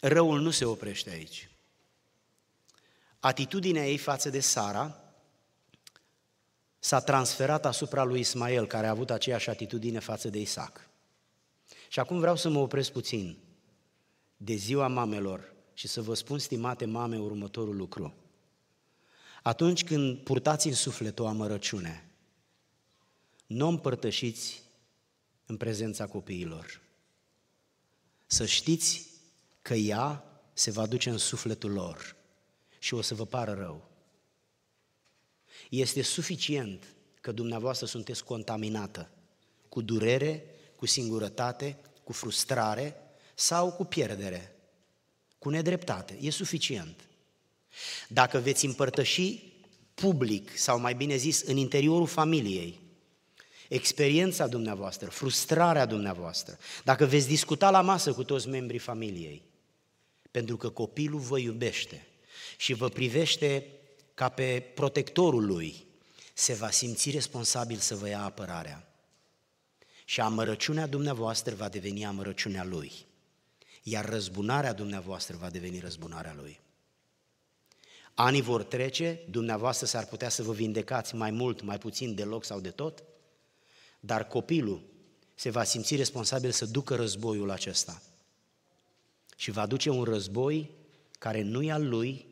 răul 0.00 0.40
nu 0.40 0.50
se 0.50 0.64
oprește 0.64 1.10
aici. 1.10 1.50
Atitudinea 3.20 3.88
ei 3.88 3.98
față 3.98 4.30
de 4.30 4.40
Sara 4.40 5.01
s-a 6.84 7.00
transferat 7.00 7.66
asupra 7.66 8.04
lui 8.04 8.20
Ismael, 8.20 8.66
care 8.66 8.86
a 8.86 8.90
avut 8.90 9.10
aceeași 9.10 9.50
atitudine 9.50 9.98
față 9.98 10.28
de 10.28 10.40
Isaac. 10.40 10.88
Și 11.88 12.00
acum 12.00 12.18
vreau 12.18 12.36
să 12.36 12.48
mă 12.48 12.58
opresc 12.58 12.92
puțin 12.92 13.38
de 14.36 14.54
ziua 14.54 14.88
mamelor 14.88 15.54
și 15.74 15.88
să 15.88 16.02
vă 16.02 16.14
spun, 16.14 16.38
stimate 16.38 16.84
mame, 16.84 17.18
următorul 17.18 17.76
lucru. 17.76 18.14
Atunci 19.42 19.84
când 19.84 20.18
purtați 20.18 20.66
în 20.66 20.74
suflet 20.74 21.18
o 21.18 21.26
amărăciune, 21.26 22.10
nu 23.46 23.68
împărtășiți 23.68 24.62
în 25.46 25.56
prezența 25.56 26.06
copiilor. 26.06 26.80
Să 28.26 28.46
știți 28.46 29.06
că 29.62 29.74
ea 29.74 30.24
se 30.52 30.70
va 30.70 30.86
duce 30.86 31.10
în 31.10 31.18
sufletul 31.18 31.72
lor 31.72 32.16
și 32.78 32.94
o 32.94 33.00
să 33.00 33.14
vă 33.14 33.26
pară 33.26 33.52
rău. 33.52 33.90
Este 35.72 36.02
suficient 36.02 36.94
că 37.20 37.32
dumneavoastră 37.32 37.86
sunteți 37.86 38.24
contaminată 38.24 39.10
cu 39.68 39.80
durere, 39.80 40.44
cu 40.76 40.86
singurătate, 40.86 41.78
cu 42.04 42.12
frustrare 42.12 42.96
sau 43.34 43.72
cu 43.72 43.84
pierdere, 43.84 44.56
cu 45.38 45.48
nedreptate. 45.48 46.18
E 46.20 46.30
suficient. 46.30 47.08
Dacă 48.08 48.38
veți 48.38 48.64
împărtăși 48.64 49.52
public, 49.94 50.56
sau 50.56 50.80
mai 50.80 50.94
bine 50.94 51.16
zis, 51.16 51.40
în 51.40 51.56
interiorul 51.56 52.06
familiei, 52.06 52.80
experiența 53.68 54.46
dumneavoastră, 54.46 55.08
frustrarea 55.08 55.86
dumneavoastră, 55.86 56.58
dacă 56.84 57.04
veți 57.04 57.28
discuta 57.28 57.70
la 57.70 57.80
masă 57.80 58.12
cu 58.12 58.24
toți 58.24 58.48
membrii 58.48 58.78
familiei, 58.78 59.42
pentru 60.30 60.56
că 60.56 60.68
copilul 60.68 61.20
vă 61.20 61.38
iubește 61.38 62.06
și 62.56 62.72
vă 62.72 62.88
privește 62.88 63.66
ca 64.22 64.28
pe 64.28 64.70
protectorul 64.74 65.46
lui, 65.46 65.86
se 66.34 66.54
va 66.54 66.70
simți 66.70 67.10
responsabil 67.10 67.76
să 67.76 67.94
vă 67.94 68.08
ia 68.08 68.22
apărarea. 68.22 68.94
Și 70.04 70.20
amărăciunea 70.20 70.86
dumneavoastră 70.86 71.54
va 71.54 71.68
deveni 71.68 72.04
amărăciunea 72.04 72.64
lui, 72.64 72.92
iar 73.82 74.08
răzbunarea 74.08 74.72
dumneavoastră 74.72 75.36
va 75.36 75.50
deveni 75.50 75.78
răzbunarea 75.78 76.34
lui. 76.36 76.60
Anii 78.14 78.40
vor 78.40 78.64
trece, 78.64 79.20
dumneavoastră 79.30 79.86
s-ar 79.86 80.06
putea 80.06 80.28
să 80.28 80.42
vă 80.42 80.52
vindecați 80.52 81.14
mai 81.14 81.30
mult, 81.30 81.62
mai 81.62 81.78
puțin, 81.78 82.14
deloc 82.14 82.44
sau 82.44 82.60
de 82.60 82.70
tot, 82.70 83.02
dar 84.00 84.26
copilul 84.26 84.82
se 85.34 85.50
va 85.50 85.64
simți 85.64 85.96
responsabil 85.96 86.50
să 86.50 86.66
ducă 86.66 86.94
războiul 86.94 87.50
acesta. 87.50 88.02
Și 89.36 89.50
va 89.50 89.66
duce 89.66 89.90
un 89.90 90.02
război 90.02 90.70
care 91.18 91.42
nu 91.42 91.62
e 91.62 91.72
al 91.72 91.88
lui 91.88 92.30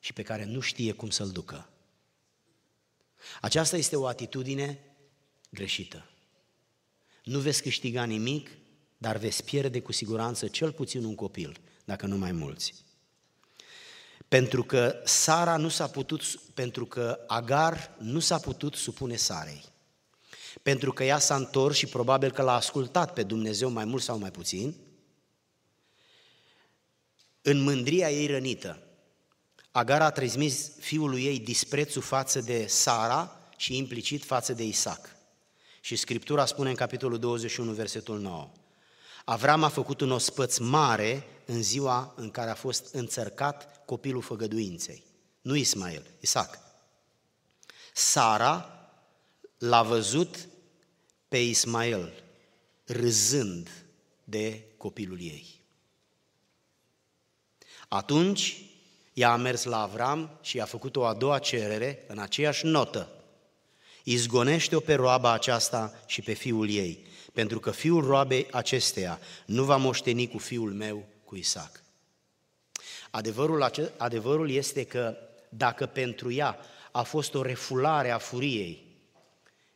și 0.00 0.12
pe 0.12 0.22
care 0.22 0.44
nu 0.44 0.60
știe 0.60 0.92
cum 0.92 1.10
să-l 1.10 1.30
ducă. 1.30 1.68
Aceasta 3.40 3.76
este 3.76 3.96
o 3.96 4.06
atitudine 4.06 4.78
greșită. 5.50 6.10
Nu 7.24 7.38
veți 7.38 7.62
câștiga 7.62 8.04
nimic, 8.04 8.50
dar 8.98 9.16
veți 9.16 9.44
pierde 9.44 9.80
cu 9.80 9.92
siguranță 9.92 10.48
cel 10.48 10.72
puțin 10.72 11.04
un 11.04 11.14
copil, 11.14 11.60
dacă 11.84 12.06
nu 12.06 12.16
mai 12.16 12.32
mulți. 12.32 12.74
Pentru 14.28 14.64
că 14.64 15.02
Sara 15.04 15.56
nu 15.56 15.68
s-a 15.68 15.88
putut, 15.88 16.22
pentru 16.54 16.86
că 16.86 17.24
Agar 17.26 17.96
nu 17.98 18.18
s-a 18.18 18.38
putut 18.38 18.74
supune 18.74 19.16
Sarei. 19.16 19.64
Pentru 20.62 20.92
că 20.92 21.04
ea 21.04 21.18
s-a 21.18 21.36
întors 21.36 21.76
și 21.76 21.86
probabil 21.86 22.30
că 22.30 22.42
l-a 22.42 22.54
ascultat 22.54 23.12
pe 23.12 23.22
Dumnezeu 23.22 23.70
mai 23.70 23.84
mult 23.84 24.02
sau 24.02 24.18
mai 24.18 24.30
puțin, 24.30 24.76
în 27.42 27.60
mândria 27.60 28.10
ei 28.10 28.26
rănită, 28.26 28.82
Agar 29.70 30.02
a 30.02 30.10
transmis 30.10 30.70
fiului 30.78 31.24
ei 31.24 31.38
disprețul 31.38 32.02
față 32.02 32.40
de 32.40 32.66
Sara 32.66 33.50
și 33.56 33.76
implicit 33.76 34.24
față 34.24 34.52
de 34.52 34.64
Isaac. 34.64 35.16
Și 35.80 35.96
Scriptura 35.96 36.44
spune 36.44 36.68
în 36.68 36.76
capitolul 36.76 37.18
21, 37.18 37.72
versetul 37.72 38.20
9. 38.20 38.50
Avram 39.24 39.62
a 39.62 39.68
făcut 39.68 40.00
un 40.00 40.10
ospăț 40.10 40.58
mare 40.58 41.26
în 41.44 41.62
ziua 41.62 42.14
în 42.16 42.30
care 42.30 42.50
a 42.50 42.54
fost 42.54 42.94
înțărcat 42.94 43.84
copilul 43.84 44.22
făgăduinței. 44.22 45.04
Nu 45.40 45.54
Ismael, 45.54 46.06
Isaac. 46.20 46.58
Sara 47.94 48.70
l-a 49.58 49.82
văzut 49.82 50.48
pe 51.28 51.38
Ismael 51.38 52.22
râzând 52.84 53.84
de 54.24 54.64
copilul 54.76 55.20
ei. 55.20 55.64
Atunci 57.88 58.69
ea 59.20 59.32
a 59.32 59.36
mers 59.36 59.64
la 59.64 59.82
Avram 59.82 60.38
și 60.42 60.60
a 60.60 60.64
făcut 60.64 60.96
o 60.96 61.04
a 61.04 61.14
doua 61.14 61.38
cerere 61.38 62.04
în 62.06 62.18
aceeași 62.18 62.66
notă. 62.66 63.08
Izgonește-o 64.04 64.80
pe 64.80 64.94
roaba 64.94 65.32
aceasta 65.32 65.92
și 66.06 66.22
pe 66.22 66.32
fiul 66.32 66.70
ei, 66.70 67.06
pentru 67.32 67.60
că 67.60 67.70
fiul 67.70 68.04
roabei 68.04 68.46
acesteia 68.50 69.18
nu 69.46 69.64
va 69.64 69.76
moșteni 69.76 70.28
cu 70.28 70.38
fiul 70.38 70.72
meu, 70.72 71.04
cu 71.24 71.36
Isaac. 71.36 71.82
Adevărul, 73.10 73.70
adevărul 73.96 74.50
este 74.50 74.84
că 74.84 75.16
dacă 75.48 75.86
pentru 75.86 76.32
ea 76.32 76.58
a 76.90 77.02
fost 77.02 77.34
o 77.34 77.42
refulare 77.42 78.10
a 78.10 78.18
furiei, 78.18 78.88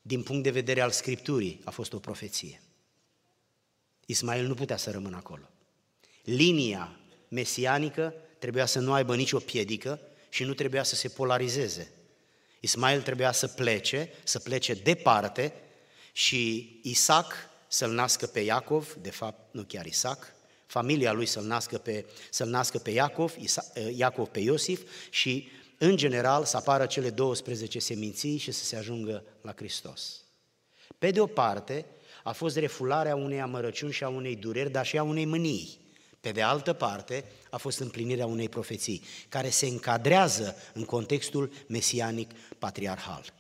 din 0.03 0.23
punct 0.23 0.43
de 0.43 0.51
vedere 0.51 0.81
al 0.81 0.91
Scripturii, 0.91 1.61
a 1.65 1.71
fost 1.71 1.93
o 1.93 1.99
profeție. 1.99 2.63
Ismael 4.07 4.47
nu 4.47 4.55
putea 4.55 4.77
să 4.77 4.91
rămână 4.91 5.17
acolo. 5.17 5.49
Linia 6.23 6.97
mesianică 7.29 8.15
trebuia 8.45 8.67
să 8.67 8.79
nu 8.79 8.93
aibă 8.93 9.15
nicio 9.15 9.39
piedică 9.39 10.01
și 10.29 10.45
nu 10.45 10.55
trebuia 10.55 10.83
să 10.83 10.95
se 10.95 11.09
polarizeze. 11.09 11.93
Ismael 12.61 13.03
trebuia 13.03 13.33
să 13.33 13.47
plece, 13.47 14.13
să 14.25 14.39
plece 14.39 14.75
departe 14.75 15.53
și 16.13 16.73
Isaac 16.83 17.33
să-l 17.69 17.91
nască 17.91 18.27
pe 18.27 18.41
Iacov, 18.41 18.97
de 19.01 19.11
fapt 19.11 19.55
nu 19.55 19.63
chiar 19.63 19.87
Isaac, 19.87 20.35
familia 20.67 21.13
lui 21.13 21.27
să-l 21.27 21.45
nască 21.45 21.79
pe, 21.79 22.07
să-l 22.31 22.49
nască 22.49 22.79
pe 22.79 22.91
Iacov, 22.91 23.35
Isa, 23.39 23.65
Iacov 23.97 24.29
pe 24.29 24.41
Iosif 24.41 24.83
și 25.11 25.49
în 25.79 25.97
general 25.97 26.45
să 26.45 26.57
apară 26.57 26.87
cele 26.87 27.11
12 27.11 27.79
seminții 27.79 28.37
și 28.37 28.53
să 28.53 28.65
se 28.65 28.77
ajungă 28.77 29.25
la 29.41 29.53
Hristos. 29.57 30.21
Pe 30.99 31.11
de 31.11 31.21
o 31.21 31.27
parte, 31.27 31.87
a 32.23 32.33
fost 32.33 32.57
refularea 32.57 33.17
unei 33.17 33.41
amărăciuni 33.41 33.93
și 33.93 34.05
a 34.05 34.09
unei 34.09 34.37
dureri, 34.37 34.71
dar 34.71 34.87
și 34.87 34.99
a 34.99 35.03
unei 35.03 35.25
mânii. 35.25 35.84
Pe 36.25 36.33
de 36.33 36.43
altă 36.43 36.73
parte, 36.73 37.25
a 37.51 37.57
fost 37.57 37.79
împlinirea 37.79 38.27
unei 38.27 38.49
profeții, 38.49 39.03
care 39.29 39.51
se 39.51 39.67
încadrează 39.67 40.57
în 40.73 40.85
contextul 40.85 41.53
mesianic 41.67 42.31
patriarhal. 42.59 43.33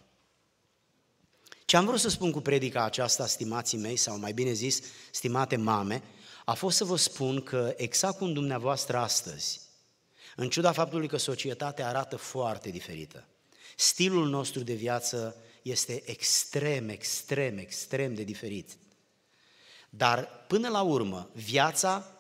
Ce 1.64 1.76
am 1.76 1.86
vrut 1.86 2.00
să 2.00 2.08
spun 2.08 2.30
cu 2.30 2.40
predica 2.40 2.84
aceasta, 2.84 3.26
stimații 3.26 3.78
mei, 3.78 3.96
sau 3.96 4.18
mai 4.18 4.32
bine 4.32 4.52
zis, 4.52 4.82
stimate 5.10 5.56
mame, 5.56 6.02
a 6.44 6.54
fost 6.54 6.76
să 6.76 6.84
vă 6.84 6.96
spun 6.96 7.40
că 7.40 7.74
exact 7.76 8.18
cum 8.18 8.32
dumneavoastră 8.32 8.96
astăzi, 8.96 9.60
în 10.36 10.50
ciuda 10.50 10.72
faptului 10.72 11.08
că 11.08 11.16
societatea 11.16 11.88
arată 11.88 12.16
foarte 12.16 12.70
diferită, 12.70 13.26
stilul 13.76 14.28
nostru 14.28 14.62
de 14.62 14.74
viață 14.74 15.36
este 15.62 16.02
extrem, 16.10 16.88
extrem, 16.88 17.58
extrem 17.58 18.14
de 18.14 18.22
diferit. 18.22 18.76
Dar 19.90 20.44
până 20.46 20.68
la 20.68 20.82
urmă, 20.82 21.30
viața 21.32 22.13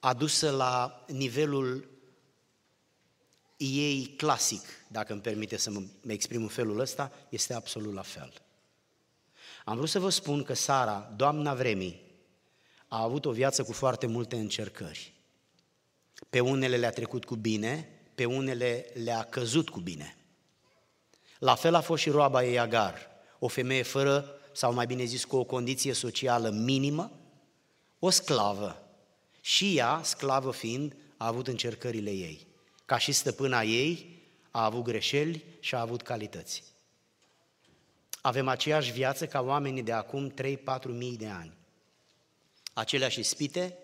adusă 0.00 0.50
la 0.50 1.04
nivelul 1.08 1.88
ei 3.56 4.14
clasic, 4.16 4.62
dacă 4.88 5.12
îmi 5.12 5.22
permite 5.22 5.56
să 5.56 5.70
mă 5.70 5.82
exprim 6.06 6.42
în 6.42 6.48
felul 6.48 6.78
ăsta, 6.78 7.12
este 7.28 7.54
absolut 7.54 7.94
la 7.94 8.02
fel. 8.02 8.32
Am 9.64 9.76
vrut 9.76 9.88
să 9.88 9.98
vă 9.98 10.08
spun 10.08 10.42
că 10.42 10.54
Sara, 10.54 11.12
doamna 11.16 11.54
vremii, 11.54 12.00
a 12.88 13.02
avut 13.02 13.24
o 13.24 13.32
viață 13.32 13.62
cu 13.62 13.72
foarte 13.72 14.06
multe 14.06 14.36
încercări. 14.36 15.14
Pe 16.30 16.40
unele 16.40 16.76
le-a 16.76 16.90
trecut 16.90 17.24
cu 17.24 17.34
bine, 17.34 17.88
pe 18.14 18.24
unele 18.24 18.86
le-a 18.94 19.22
căzut 19.22 19.68
cu 19.68 19.80
bine. 19.80 20.16
La 21.38 21.54
fel 21.54 21.74
a 21.74 21.80
fost 21.80 22.02
și 22.02 22.10
roaba 22.10 22.44
ei 22.44 22.58
Agar, 22.58 23.08
o 23.38 23.48
femeie 23.48 23.82
fără, 23.82 24.34
sau 24.52 24.72
mai 24.72 24.86
bine 24.86 25.04
zis, 25.04 25.24
cu 25.24 25.36
o 25.36 25.44
condiție 25.44 25.92
socială 25.92 26.50
minimă, 26.50 27.12
o 27.98 28.10
sclavă. 28.10 28.79
Și 29.40 29.76
ea, 29.76 30.00
sclavă 30.04 30.50
fiind, 30.52 30.96
a 31.16 31.26
avut 31.26 31.48
încercările 31.48 32.10
ei. 32.10 32.46
Ca 32.84 32.98
și 32.98 33.12
stăpâna 33.12 33.62
ei, 33.62 34.18
a 34.50 34.64
avut 34.64 34.82
greșeli 34.82 35.44
și 35.60 35.74
a 35.74 35.80
avut 35.80 36.02
calități. 36.02 36.62
Avem 38.20 38.48
aceeași 38.48 38.92
viață 38.92 39.26
ca 39.26 39.40
oamenii 39.40 39.82
de 39.82 39.92
acum 39.92 40.32
3-4 40.32 40.34
mii 40.84 41.16
de 41.16 41.26
ani. 41.26 41.52
Aceleași 42.72 43.20
ispite, 43.20 43.78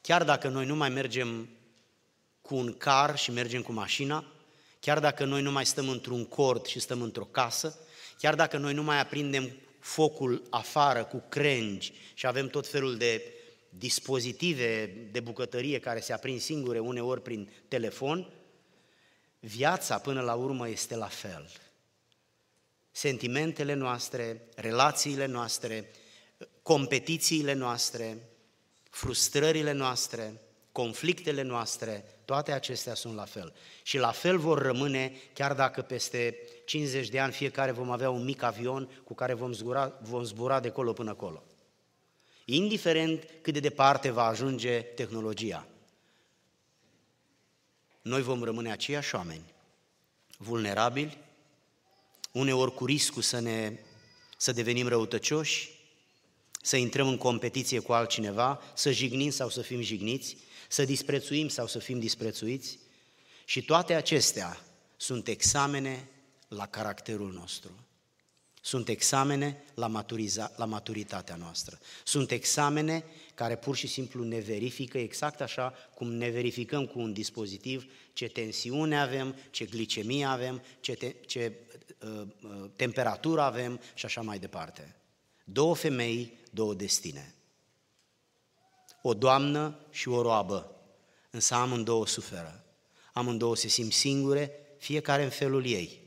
chiar 0.00 0.24
dacă 0.24 0.48
noi 0.48 0.66
nu 0.66 0.76
mai 0.76 0.88
mergem 0.88 1.48
cu 2.40 2.54
un 2.54 2.76
car 2.76 3.18
și 3.18 3.30
mergem 3.30 3.62
cu 3.62 3.72
mașina, 3.72 4.24
chiar 4.80 5.00
dacă 5.00 5.24
noi 5.24 5.42
nu 5.42 5.50
mai 5.50 5.66
stăm 5.66 5.88
într-un 5.88 6.24
cort 6.24 6.66
și 6.66 6.80
stăm 6.80 7.02
într-o 7.02 7.24
casă, 7.24 7.78
chiar 8.18 8.34
dacă 8.34 8.56
noi 8.56 8.74
nu 8.74 8.82
mai 8.82 9.00
aprindem 9.00 9.52
focul 9.78 10.42
afară 10.50 11.04
cu 11.04 11.24
crengi 11.28 11.92
și 12.14 12.26
avem 12.26 12.48
tot 12.48 12.66
felul 12.66 12.96
de 12.96 13.22
dispozitive 13.78 14.86
de 15.10 15.20
bucătărie 15.20 15.78
care 15.78 16.00
se 16.00 16.12
aprind 16.12 16.40
singure 16.40 16.78
uneori 16.78 17.22
prin 17.22 17.50
telefon, 17.68 18.32
viața 19.40 19.98
până 19.98 20.20
la 20.20 20.34
urmă 20.34 20.68
este 20.68 20.96
la 20.96 21.06
fel. 21.06 21.50
Sentimentele 22.90 23.74
noastre, 23.74 24.48
relațiile 24.54 25.26
noastre, 25.26 25.90
competițiile 26.62 27.52
noastre, 27.52 28.28
frustrările 28.90 29.72
noastre, 29.72 30.40
conflictele 30.72 31.42
noastre, 31.42 32.04
toate 32.24 32.52
acestea 32.52 32.94
sunt 32.94 33.14
la 33.14 33.24
fel. 33.24 33.52
Și 33.82 33.98
la 33.98 34.10
fel 34.10 34.38
vor 34.38 34.62
rămâne, 34.62 35.12
chiar 35.32 35.54
dacă 35.54 35.82
peste 35.82 36.38
50 36.64 37.08
de 37.08 37.20
ani 37.20 37.32
fiecare 37.32 37.70
vom 37.70 37.90
avea 37.90 38.10
un 38.10 38.24
mic 38.24 38.42
avion 38.42 39.02
cu 39.04 39.14
care 39.14 39.34
vom 39.34 39.52
zbura, 39.52 39.98
vom 40.02 40.22
zbura 40.22 40.60
de 40.60 40.70
colo 40.70 40.92
până 40.92 41.10
acolo. 41.10 41.42
Indiferent 42.44 43.28
cât 43.42 43.52
de 43.52 43.60
departe 43.60 44.10
va 44.10 44.24
ajunge 44.24 44.80
tehnologia. 44.80 45.66
Noi 48.02 48.22
vom 48.22 48.42
rămâne 48.42 48.70
aceiași 48.70 49.14
oameni, 49.14 49.52
vulnerabili, 50.36 51.18
uneori 52.32 52.74
cu 52.74 52.84
riscul 52.84 53.22
să, 53.22 53.40
ne, 53.40 53.78
să 54.36 54.52
devenim 54.52 54.88
răutăcioși, 54.88 55.70
să 56.62 56.76
intrăm 56.76 57.08
în 57.08 57.16
competiție 57.16 57.78
cu 57.78 57.92
altcineva, 57.92 58.62
să 58.74 58.90
jignim 58.90 59.30
sau 59.30 59.48
să 59.48 59.60
fim 59.60 59.80
jigniți, 59.80 60.36
să 60.68 60.84
disprețuim 60.84 61.48
sau 61.48 61.66
să 61.66 61.78
fim 61.78 61.98
disprețuiți. 61.98 62.78
Și 63.44 63.62
toate 63.62 63.94
acestea 63.94 64.60
sunt 64.96 65.28
examene 65.28 66.08
la 66.48 66.66
caracterul 66.66 67.32
nostru. 67.32 67.70
Sunt 68.64 68.88
examene 68.88 69.64
la, 69.74 69.86
maturiza, 69.86 70.52
la 70.56 70.64
maturitatea 70.64 71.36
noastră. 71.36 71.78
Sunt 72.04 72.30
examene 72.30 73.04
care 73.34 73.56
pur 73.56 73.76
și 73.76 73.86
simplu 73.86 74.24
ne 74.24 74.38
verifică 74.38 74.98
exact 74.98 75.40
așa 75.40 75.74
cum 75.94 76.12
ne 76.12 76.28
verificăm 76.28 76.86
cu 76.86 76.98
un 76.98 77.12
dispozitiv 77.12 77.92
ce 78.12 78.28
tensiune 78.28 79.00
avem, 79.00 79.34
ce 79.50 79.64
glicemie 79.64 80.24
avem, 80.24 80.62
ce, 80.80 80.94
te, 80.94 81.14
ce 81.26 81.52
uh, 82.00 82.22
uh, 82.42 82.70
temperatură 82.76 83.40
avem 83.40 83.80
și 83.94 84.04
așa 84.04 84.20
mai 84.20 84.38
departe. 84.38 84.96
Două 85.44 85.74
femei, 85.74 86.38
două 86.50 86.74
destine. 86.74 87.34
O 89.02 89.14
doamnă 89.14 89.78
și 89.90 90.08
o 90.08 90.22
roabă, 90.22 90.76
însă 91.30 91.54
amândouă 91.54 92.06
suferă. 92.06 92.64
Amândouă 93.12 93.56
se 93.56 93.68
simt 93.68 93.92
singure, 93.92 94.50
fiecare 94.78 95.22
în 95.22 95.30
felul 95.30 95.66
ei. 95.66 96.01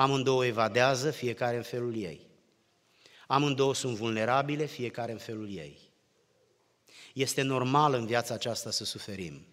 Amândouă 0.00 0.46
evadează, 0.46 1.10
fiecare 1.10 1.56
în 1.56 1.62
felul 1.62 1.96
ei. 1.96 2.26
Amândouă 3.26 3.74
sunt 3.74 3.96
vulnerabile, 3.96 4.64
fiecare 4.64 5.12
în 5.12 5.18
felul 5.18 5.54
ei. 5.56 5.78
Este 7.14 7.42
normal 7.42 7.94
în 7.94 8.06
viața 8.06 8.34
aceasta 8.34 8.70
să 8.70 8.84
suferim. 8.84 9.46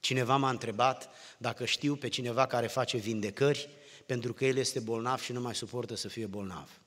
Cineva 0.00 0.36
m-a 0.36 0.50
întrebat 0.50 1.10
dacă 1.38 1.64
știu 1.64 1.96
pe 1.96 2.08
cineva 2.08 2.46
care 2.46 2.66
face 2.66 2.96
vindecări 2.96 3.68
pentru 4.06 4.32
că 4.32 4.44
el 4.44 4.56
este 4.56 4.80
bolnav 4.80 5.20
și 5.20 5.32
nu 5.32 5.40
mai 5.40 5.54
suportă 5.54 5.96
să 5.96 6.08
fie 6.08 6.26
bolnav. 6.26 6.80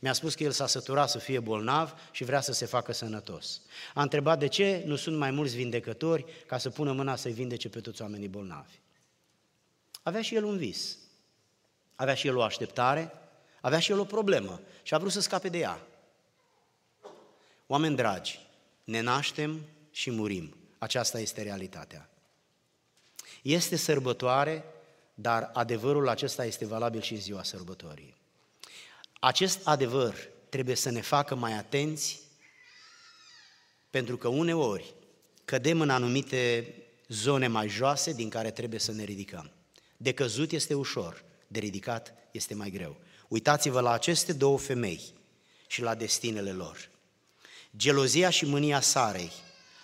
Mi-a 0.00 0.12
spus 0.12 0.34
că 0.34 0.42
el 0.42 0.50
s-a 0.50 0.66
săturat 0.66 1.10
să 1.10 1.18
fie 1.18 1.40
bolnav 1.40 1.94
și 2.10 2.24
vrea 2.24 2.40
să 2.40 2.52
se 2.52 2.66
facă 2.66 2.92
sănătos. 2.92 3.60
A 3.94 4.02
întrebat 4.02 4.38
de 4.38 4.46
ce 4.46 4.82
nu 4.86 4.96
sunt 4.96 5.16
mai 5.16 5.30
mulți 5.30 5.56
vindecători 5.56 6.24
ca 6.46 6.58
să 6.58 6.70
pună 6.70 6.92
mâna 6.92 7.16
să-i 7.16 7.32
vindece 7.32 7.68
pe 7.68 7.80
toți 7.80 8.02
oamenii 8.02 8.28
bolnavi. 8.28 8.80
Avea 10.08 10.22
și 10.22 10.34
el 10.34 10.44
un 10.44 10.56
vis, 10.56 10.96
avea 11.94 12.14
și 12.14 12.26
el 12.26 12.36
o 12.36 12.42
așteptare, 12.42 13.12
avea 13.60 13.78
și 13.78 13.90
el 13.90 13.98
o 13.98 14.04
problemă 14.04 14.60
și 14.82 14.94
a 14.94 14.98
vrut 14.98 15.12
să 15.12 15.20
scape 15.20 15.48
de 15.48 15.58
ea. 15.58 15.86
Oameni 17.66 17.96
dragi, 17.96 18.46
ne 18.84 19.00
naștem 19.00 19.60
și 19.90 20.10
murim. 20.10 20.56
Aceasta 20.78 21.20
este 21.20 21.42
realitatea. 21.42 22.10
Este 23.42 23.76
sărbătoare, 23.76 24.64
dar 25.14 25.50
adevărul 25.52 26.08
acesta 26.08 26.44
este 26.44 26.66
valabil 26.66 27.00
și 27.00 27.12
în 27.12 27.20
ziua 27.20 27.42
sărbătorii. 27.42 28.16
Acest 29.20 29.66
adevăr 29.66 30.14
trebuie 30.48 30.74
să 30.74 30.90
ne 30.90 31.00
facă 31.00 31.34
mai 31.34 31.52
atenți, 31.52 32.20
pentru 33.90 34.16
că 34.16 34.28
uneori 34.28 34.94
cădem 35.44 35.80
în 35.80 35.90
anumite 35.90 36.74
zone 37.08 37.46
mai 37.46 37.68
joase 37.68 38.12
din 38.12 38.28
care 38.28 38.50
trebuie 38.50 38.80
să 38.80 38.92
ne 38.92 39.04
ridicăm. 39.04 39.52
De 40.00 40.12
căzut 40.12 40.52
este 40.52 40.74
ușor, 40.74 41.24
de 41.46 41.58
ridicat 41.58 42.14
este 42.30 42.54
mai 42.54 42.70
greu. 42.70 42.96
Uitați-vă 43.28 43.80
la 43.80 43.90
aceste 43.90 44.32
două 44.32 44.58
femei 44.58 45.00
și 45.66 45.82
la 45.82 45.94
destinele 45.94 46.52
lor. 46.52 46.88
Gelozia 47.76 48.30
și 48.30 48.44
mânia 48.44 48.80
Sarei 48.80 49.32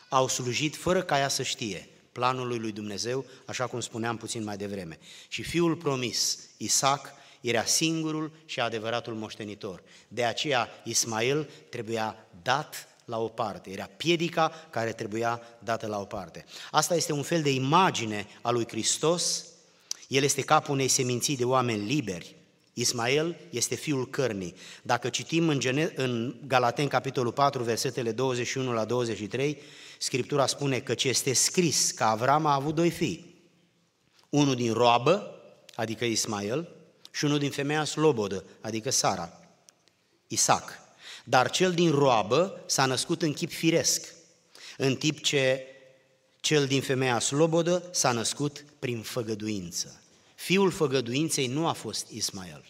au 0.08 0.28
slujit 0.28 0.76
fără 0.76 1.02
ca 1.02 1.18
ea 1.18 1.28
să 1.28 1.42
știe 1.42 1.88
planului 2.12 2.58
lui 2.58 2.72
Dumnezeu, 2.72 3.24
așa 3.46 3.66
cum 3.66 3.80
spuneam 3.80 4.16
puțin 4.16 4.44
mai 4.44 4.56
devreme. 4.56 4.98
Și 5.28 5.42
fiul 5.42 5.76
promis, 5.76 6.38
Isaac, 6.56 7.12
era 7.40 7.64
singurul 7.64 8.32
și 8.44 8.60
adevăratul 8.60 9.14
moștenitor. 9.14 9.82
De 10.08 10.24
aceea 10.24 10.68
Ismail 10.84 11.50
trebuia 11.68 12.26
dat 12.42 12.88
la 13.04 13.18
o 13.18 13.28
parte, 13.28 13.70
era 13.70 13.90
piedica 13.96 14.52
care 14.70 14.92
trebuia 14.92 15.42
dată 15.58 15.86
la 15.86 16.00
o 16.00 16.04
parte. 16.04 16.44
Asta 16.70 16.94
este 16.94 17.12
un 17.12 17.22
fel 17.22 17.42
de 17.42 17.50
imagine 17.50 18.26
a 18.42 18.50
lui 18.50 18.68
Hristos, 18.68 19.44
el 20.08 20.22
este 20.22 20.42
capul 20.42 20.74
unei 20.74 20.88
seminții 20.88 21.36
de 21.36 21.44
oameni 21.44 21.86
liberi, 21.86 22.36
Ismael 22.74 23.36
este 23.50 23.74
fiul 23.74 24.10
cărnii. 24.10 24.54
Dacă 24.82 25.08
citim 25.08 25.48
în, 25.48 25.58
Gene- 25.58 25.92
în 25.96 26.36
Galaten, 26.46 26.88
capitolul 26.88 27.32
4, 27.32 27.62
versetele 27.62 28.12
21 28.12 28.72
la 28.72 28.84
23, 28.84 29.58
Scriptura 29.98 30.46
spune 30.46 30.80
că 30.80 30.94
ce 30.94 31.08
este 31.08 31.32
scris 31.32 31.90
că 31.90 32.04
Avram 32.04 32.46
a 32.46 32.54
avut 32.54 32.74
doi 32.74 32.90
fii. 32.90 33.42
Unul 34.28 34.54
din 34.54 34.72
roabă, 34.72 35.40
adică 35.74 36.04
Ismael, 36.04 36.68
și 37.10 37.24
unul 37.24 37.38
din 37.38 37.50
femeia 37.50 37.84
slobodă, 37.84 38.44
adică 38.60 38.90
Sara, 38.90 39.40
Isaac. 40.26 40.82
Dar 41.24 41.50
cel 41.50 41.72
din 41.72 41.90
roabă 41.90 42.62
s-a 42.66 42.86
născut 42.86 43.22
în 43.22 43.32
chip 43.32 43.50
firesc, 43.50 44.14
în 44.76 44.94
timp 44.94 45.20
ce 45.20 45.66
cel 46.40 46.66
din 46.66 46.80
femeia 46.80 47.18
slobodă 47.18 47.88
s-a 47.92 48.12
născut 48.12 48.64
prin 48.84 49.02
făgăduință. 49.02 50.02
Fiul 50.34 50.70
făgăduinței 50.70 51.46
nu 51.46 51.66
a 51.66 51.72
fost 51.72 52.08
Ismael, 52.10 52.64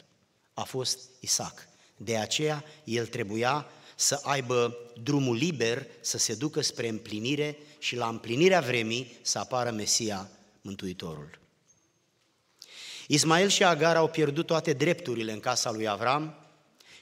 a 0.52 0.62
fost 0.62 0.98
Isaac. 1.20 1.68
De 1.96 2.16
aceea 2.16 2.64
el 2.84 3.06
trebuia 3.06 3.66
să 3.96 4.20
aibă 4.22 4.76
drumul 5.02 5.36
liber, 5.36 5.86
să 6.00 6.18
se 6.18 6.34
ducă 6.34 6.60
spre 6.60 6.88
împlinire 6.88 7.58
și 7.78 7.96
la 7.96 8.08
împlinirea 8.08 8.60
vremii 8.60 9.18
să 9.22 9.38
apară 9.38 9.70
Mesia, 9.70 10.30
Mântuitorul. 10.60 11.38
Ismael 13.06 13.48
și 13.48 13.64
Agar 13.64 13.96
au 13.96 14.08
pierdut 14.08 14.46
toate 14.46 14.72
drepturile 14.72 15.32
în 15.32 15.40
casa 15.40 15.70
lui 15.70 15.88
Avram 15.88 16.34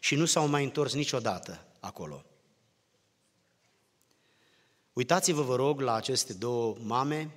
și 0.00 0.14
nu 0.14 0.24
s-au 0.24 0.46
mai 0.46 0.64
întors 0.64 0.92
niciodată 0.92 1.64
acolo. 1.80 2.24
Uitați-vă, 4.92 5.42
vă 5.42 5.56
rog, 5.56 5.80
la 5.80 5.94
aceste 5.94 6.32
două 6.32 6.76
mame 6.80 7.30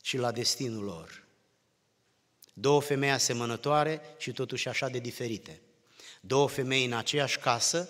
și 0.00 0.16
la 0.16 0.32
destinul 0.32 0.84
lor. 0.84 1.24
Două 2.52 2.80
femei 2.80 3.10
asemănătoare 3.10 4.00
și 4.18 4.32
totuși 4.32 4.68
așa 4.68 4.88
de 4.88 4.98
diferite. 4.98 5.60
Două 6.20 6.48
femei 6.48 6.84
în 6.84 6.92
aceeași 6.92 7.38
casă 7.38 7.88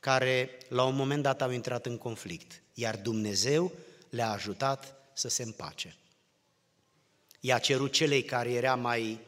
care 0.00 0.58
la 0.68 0.84
un 0.84 0.94
moment 0.94 1.22
dat 1.22 1.42
au 1.42 1.50
intrat 1.50 1.86
în 1.86 1.98
conflict, 1.98 2.62
iar 2.74 2.96
Dumnezeu 2.96 3.72
le-a 4.10 4.30
ajutat 4.30 4.94
să 5.12 5.28
se 5.28 5.42
împace. 5.42 5.96
I-a 7.40 7.58
cerut 7.58 7.92
celei 7.92 8.22
care 8.24 8.52
era 8.52 8.74
mai 8.74 9.20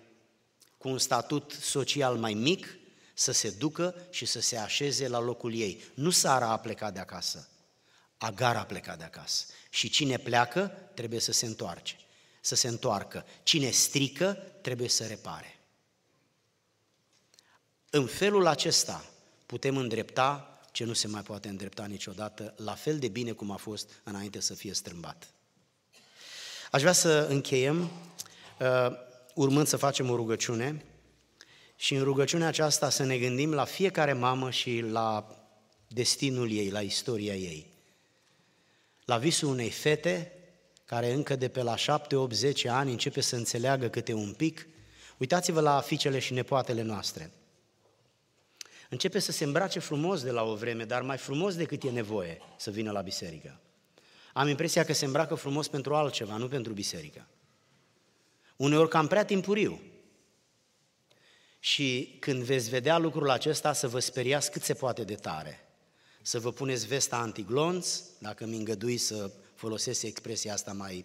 cu 0.76 0.88
un 0.88 0.98
statut 0.98 1.52
social 1.60 2.16
mai 2.16 2.34
mic 2.34 2.78
să 3.14 3.32
se 3.32 3.50
ducă 3.50 3.94
și 4.10 4.24
să 4.24 4.40
se 4.40 4.56
așeze 4.56 5.08
la 5.08 5.20
locul 5.20 5.54
ei. 5.54 5.84
Nu 5.94 6.10
Sara 6.10 6.48
a 6.48 6.58
plecat 6.58 6.92
de 6.92 7.00
acasă, 7.00 7.48
Agar 8.18 8.56
a 8.56 8.64
plecat 8.64 8.98
de 8.98 9.04
acasă. 9.04 9.44
Și 9.70 9.88
cine 9.88 10.18
pleacă 10.18 10.90
trebuie 10.94 11.20
să 11.20 11.32
se 11.32 11.46
întoarce 11.46 11.96
să 12.40 12.54
se 12.54 12.68
întoarcă. 12.68 13.24
Cine 13.42 13.70
strică, 13.70 14.32
trebuie 14.60 14.88
să 14.88 15.06
repare. 15.06 15.58
În 17.90 18.06
felul 18.06 18.46
acesta 18.46 19.04
putem 19.46 19.76
îndrepta 19.76 20.58
ce 20.72 20.84
nu 20.84 20.92
se 20.92 21.08
mai 21.08 21.22
poate 21.22 21.48
îndrepta 21.48 21.84
niciodată, 21.84 22.54
la 22.56 22.74
fel 22.74 22.98
de 22.98 23.08
bine 23.08 23.32
cum 23.32 23.50
a 23.50 23.56
fost 23.56 23.90
înainte 24.02 24.40
să 24.40 24.54
fie 24.54 24.72
strâmbat. 24.72 25.28
Aș 26.70 26.80
vrea 26.80 26.92
să 26.92 27.26
încheiem, 27.28 27.80
uh, 27.80 28.90
urmând 29.34 29.66
să 29.66 29.76
facem 29.76 30.10
o 30.10 30.16
rugăciune 30.16 30.84
și 31.76 31.94
în 31.94 32.02
rugăciunea 32.02 32.48
aceasta 32.48 32.90
să 32.90 33.04
ne 33.04 33.18
gândim 33.18 33.54
la 33.54 33.64
fiecare 33.64 34.12
mamă 34.12 34.50
și 34.50 34.80
la 34.80 35.36
destinul 35.88 36.52
ei, 36.52 36.70
la 36.70 36.80
istoria 36.80 37.34
ei. 37.34 37.66
La 39.04 39.18
visul 39.18 39.48
unei 39.48 39.70
fete 39.70 40.32
care 40.88 41.12
încă 41.12 41.36
de 41.36 41.48
pe 41.48 41.62
la 41.62 41.76
7, 41.76 42.16
8, 42.16 42.34
10 42.34 42.68
ani 42.68 42.90
începe 42.90 43.20
să 43.20 43.36
înțeleagă 43.36 43.88
câte 43.88 44.12
un 44.12 44.32
pic, 44.32 44.66
uitați-vă 45.16 45.60
la 45.60 45.80
fiicele 45.80 46.18
și 46.18 46.32
nepoatele 46.32 46.82
noastre. 46.82 47.30
Începe 48.88 49.18
să 49.18 49.32
se 49.32 49.44
îmbrace 49.44 49.78
frumos 49.78 50.22
de 50.22 50.30
la 50.30 50.42
o 50.42 50.54
vreme, 50.54 50.84
dar 50.84 51.02
mai 51.02 51.16
frumos 51.16 51.56
decât 51.56 51.82
e 51.82 51.90
nevoie 51.90 52.38
să 52.56 52.70
vină 52.70 52.90
la 52.90 53.00
biserică. 53.00 53.60
Am 54.32 54.48
impresia 54.48 54.84
că 54.84 54.92
se 54.92 55.04
îmbracă 55.04 55.34
frumos 55.34 55.68
pentru 55.68 55.94
altceva, 55.94 56.36
nu 56.36 56.48
pentru 56.48 56.72
biserică. 56.72 57.26
Uneori 58.56 58.88
cam 58.88 59.06
prea 59.06 59.24
timpuriu. 59.24 59.80
Și 61.58 62.16
când 62.20 62.42
veți 62.42 62.68
vedea 62.68 62.98
lucrul 62.98 63.30
acesta, 63.30 63.72
să 63.72 63.88
vă 63.88 63.98
speriați 63.98 64.50
cât 64.50 64.62
se 64.62 64.74
poate 64.74 65.04
de 65.04 65.14
tare. 65.14 65.68
Să 66.22 66.40
vă 66.40 66.52
puneți 66.52 66.86
vesta 66.86 67.16
antiglonț, 67.16 68.00
dacă 68.18 68.46
mi 68.46 68.56
îngădui 68.56 68.96
să 68.96 69.30
folosesc 69.58 70.02
expresia 70.02 70.52
asta 70.52 70.72
mai 70.72 71.04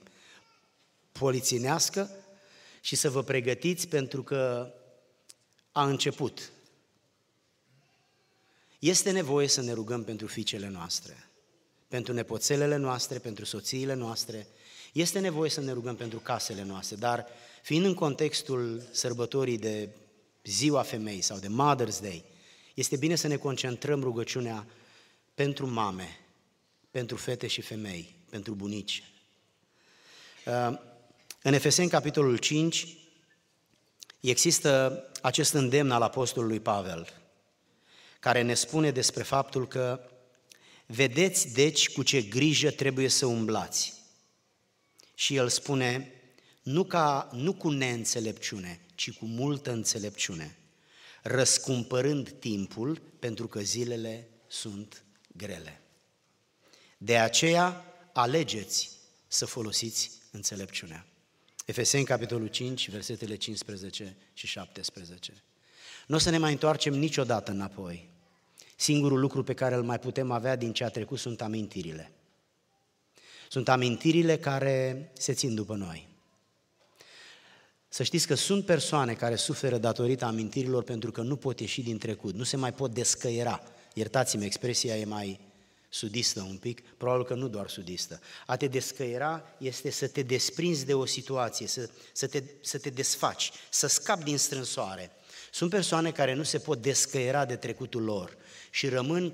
poliținească, 1.11 2.09
și 2.83 2.95
să 2.95 3.09
vă 3.09 3.23
pregătiți 3.23 3.87
pentru 3.87 4.23
că 4.23 4.71
a 5.71 5.85
început. 5.85 6.51
Este 8.79 9.11
nevoie 9.11 9.47
să 9.47 9.61
ne 9.61 9.73
rugăm 9.73 10.03
pentru 10.03 10.27
fiicele 10.27 10.67
noastre, 10.67 11.29
pentru 11.87 12.13
nepoțelele 12.13 12.75
noastre, 12.75 13.19
pentru 13.19 13.45
soțiile 13.45 13.93
noastre, 13.93 14.47
este 14.93 15.19
nevoie 15.19 15.49
să 15.49 15.61
ne 15.61 15.71
rugăm 15.71 15.95
pentru 15.95 16.19
casele 16.19 16.63
noastre, 16.63 16.95
dar 16.95 17.27
fiind 17.61 17.85
în 17.85 17.93
contextul 17.93 18.83
sărbătorii 18.91 19.57
de 19.57 19.89
Ziua 20.43 20.81
Femei 20.81 21.21
sau 21.21 21.37
de 21.37 21.47
Mother's 21.47 22.01
Day, 22.01 22.23
este 22.73 22.95
bine 22.95 23.15
să 23.15 23.27
ne 23.27 23.37
concentrăm 23.37 24.01
rugăciunea 24.01 24.67
pentru 25.33 25.67
mame, 25.67 26.19
pentru 26.91 27.15
fete 27.15 27.47
și 27.47 27.61
femei, 27.61 28.15
pentru 28.33 28.53
bunici. 28.53 29.03
Uh, 30.45 30.77
în 31.41 31.53
Efeseni, 31.53 31.89
capitolul 31.89 32.37
5, 32.37 32.87
există 34.19 35.03
acest 35.21 35.53
îndemn 35.53 35.91
al 35.91 36.01
apostolului 36.01 36.59
Pavel, 36.59 37.07
care 38.19 38.41
ne 38.41 38.53
spune 38.53 38.91
despre 38.91 39.23
faptul 39.23 39.67
că 39.67 40.09
vedeți 40.85 41.53
deci 41.53 41.89
cu 41.89 42.03
ce 42.03 42.21
grijă 42.21 42.71
trebuie 42.71 43.07
să 43.07 43.25
umblați. 43.25 43.93
Și 45.15 45.35
el 45.35 45.49
spune, 45.49 46.11
nu, 46.63 46.83
ca, 46.83 47.29
nu 47.31 47.53
cu 47.53 47.69
neînțelepciune, 47.69 48.79
ci 48.95 49.11
cu 49.11 49.25
multă 49.25 49.71
înțelepciune, 49.71 50.57
răscumpărând 51.21 52.29
timpul 52.29 53.01
pentru 53.19 53.47
că 53.47 53.59
zilele 53.59 54.27
sunt 54.47 55.03
grele. 55.35 55.81
De 56.97 57.17
aceea, 57.17 57.92
alegeți 58.13 58.89
să 59.27 59.45
folosiți 59.45 60.11
înțelepciunea. 60.31 61.05
Efeseni, 61.65 62.05
capitolul 62.05 62.47
5, 62.47 62.89
versetele 62.89 63.35
15 63.35 64.17
și 64.33 64.47
17. 64.47 65.43
Nu 66.07 66.15
o 66.15 66.19
să 66.19 66.29
ne 66.29 66.37
mai 66.37 66.51
întoarcem 66.51 66.93
niciodată 66.93 67.51
înapoi. 67.51 68.09
Singurul 68.75 69.19
lucru 69.19 69.43
pe 69.43 69.53
care 69.53 69.75
îl 69.75 69.83
mai 69.83 69.99
putem 69.99 70.31
avea 70.31 70.55
din 70.55 70.73
ce 70.73 70.83
a 70.83 70.89
trecut 70.89 71.19
sunt 71.19 71.41
amintirile. 71.41 72.11
Sunt 73.49 73.69
amintirile 73.69 74.37
care 74.37 75.11
se 75.13 75.33
țin 75.33 75.55
după 75.55 75.75
noi. 75.75 76.07
Să 77.87 78.03
știți 78.03 78.27
că 78.27 78.35
sunt 78.35 78.65
persoane 78.65 79.13
care 79.13 79.35
suferă 79.35 79.77
datorită 79.77 80.25
amintirilor 80.25 80.83
pentru 80.83 81.11
că 81.11 81.21
nu 81.21 81.35
pot 81.35 81.59
ieși 81.59 81.81
din 81.81 81.97
trecut, 81.97 82.33
nu 82.33 82.43
se 82.43 82.57
mai 82.57 82.73
pot 82.73 82.93
descăiera. 82.93 83.63
Iertați-mi, 83.93 84.45
expresia 84.45 84.97
e 84.97 85.05
mai 85.05 85.39
sudistă 85.93 86.41
un 86.41 86.57
pic, 86.57 86.81
probabil 86.97 87.25
că 87.25 87.33
nu 87.33 87.47
doar 87.47 87.69
sudistă. 87.69 88.19
A 88.45 88.57
te 88.57 88.67
descăiera 88.67 89.43
este 89.57 89.89
să 89.89 90.07
te 90.07 90.21
desprinzi 90.21 90.85
de 90.85 90.93
o 90.93 91.05
situație, 91.05 91.67
să, 91.67 91.89
să, 92.11 92.27
te, 92.27 92.43
să 92.61 92.77
te 92.77 92.89
desfaci, 92.89 93.51
să 93.69 93.87
scapi 93.87 94.23
din 94.23 94.37
strânsoare. 94.37 95.11
Sunt 95.51 95.69
persoane 95.69 96.11
care 96.11 96.33
nu 96.33 96.43
se 96.43 96.59
pot 96.59 96.81
descăiera 96.81 97.45
de 97.45 97.55
trecutul 97.55 98.03
lor 98.03 98.37
și 98.69 98.87
rămân 98.87 99.33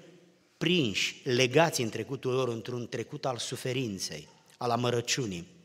prinși, 0.57 1.21
legați 1.23 1.81
în 1.81 1.89
trecutul 1.89 2.33
lor, 2.33 2.47
într-un 2.47 2.87
trecut 2.87 3.25
al 3.25 3.37
suferinței, 3.37 4.27
al 4.57 4.69
amărăciunii. 4.69 5.57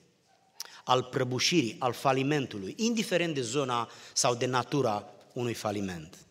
al 0.84 1.02
prăbușirii, 1.02 1.76
al 1.78 1.92
falimentului, 1.92 2.74
indiferent 2.76 3.34
de 3.34 3.40
zona 3.40 3.90
sau 4.12 4.34
de 4.34 4.46
natura 4.46 5.10
unui 5.32 5.54
faliment. 5.54 6.23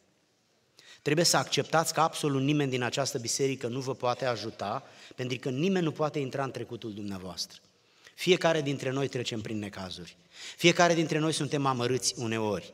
Trebuie 1.04 1.26
să 1.26 1.38
acceptați 1.38 1.94
că 1.94 2.00
absolut 2.00 2.42
nimeni 2.42 2.70
din 2.70 2.82
această 2.82 3.18
biserică 3.18 3.68
nu 3.68 3.80
vă 3.80 3.96
poate 3.96 4.26
ajuta, 4.26 4.84
pentru 5.16 5.38
că 5.38 5.50
nimeni 5.50 5.86
nu 5.86 5.92
poate 5.92 6.20
intra 6.20 6.44
în 6.44 6.52
trecutul 6.52 6.94
dumneavoastră. 6.94 7.60
Fiecare 8.16 8.62
dintre 8.62 8.90
noi 8.90 9.08
trecem 9.08 9.42
prin 9.42 9.60
necazuri. 9.60 10.16
Fiecare 10.58 10.94
dintre 10.94 11.18
noi 11.18 11.32
suntem 11.32 11.66
amărâți 11.66 12.14
uneori. 12.18 12.74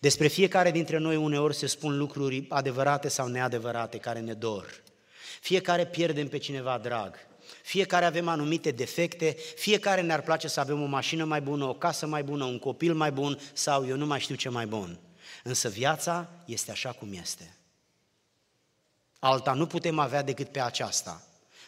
Despre 0.00 0.26
fiecare 0.26 0.70
dintre 0.70 0.98
noi 0.98 1.16
uneori 1.16 1.54
se 1.54 1.66
spun 1.66 1.98
lucruri 1.98 2.46
adevărate 2.48 3.08
sau 3.08 3.26
neadevărate 3.26 3.98
care 3.98 4.20
ne 4.20 4.32
dor. 4.32 4.82
Fiecare 5.40 5.86
pierdem 5.86 6.28
pe 6.28 6.38
cineva 6.38 6.78
drag. 6.78 7.14
Fiecare 7.62 8.04
avem 8.04 8.28
anumite 8.28 8.70
defecte, 8.70 9.36
fiecare 9.56 10.00
ne-ar 10.00 10.22
place 10.22 10.48
să 10.48 10.60
avem 10.60 10.82
o 10.82 10.86
mașină 10.86 11.24
mai 11.24 11.40
bună, 11.40 11.64
o 11.64 11.74
casă 11.74 12.06
mai 12.06 12.22
bună, 12.22 12.44
un 12.44 12.58
copil 12.58 12.94
mai 12.94 13.10
bun 13.10 13.38
sau 13.52 13.86
eu 13.86 13.96
nu 13.96 14.06
mai 14.06 14.20
știu 14.20 14.34
ce 14.34 14.48
mai 14.48 14.66
bun. 14.66 14.98
Însă 15.42 15.68
viața 15.68 16.30
este 16.46 16.70
așa 16.70 16.90
cum 16.90 17.12
este. 17.12 17.57
Alta 19.18 19.52
nu 19.52 19.66
putem 19.66 19.98
avea 19.98 20.22
decât 20.22 20.48
pe 20.48 20.60
aceasta. 20.60 21.22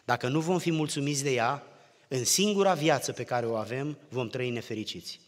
Dacă 0.05 0.29
nu 0.29 0.41
vom 0.41 0.59
fi 0.59 0.71
mulțumiți 0.71 1.23
de 1.23 1.33
ea, 1.33 1.67
în 2.09 2.25
singura 2.25 2.75
viață 2.75 3.13
pe 3.13 3.25
care 3.25 3.47
o 3.47 3.57
avem, 3.57 3.99
vom 4.09 4.29
trăi 4.29 4.51
nefericiți. 4.51 5.21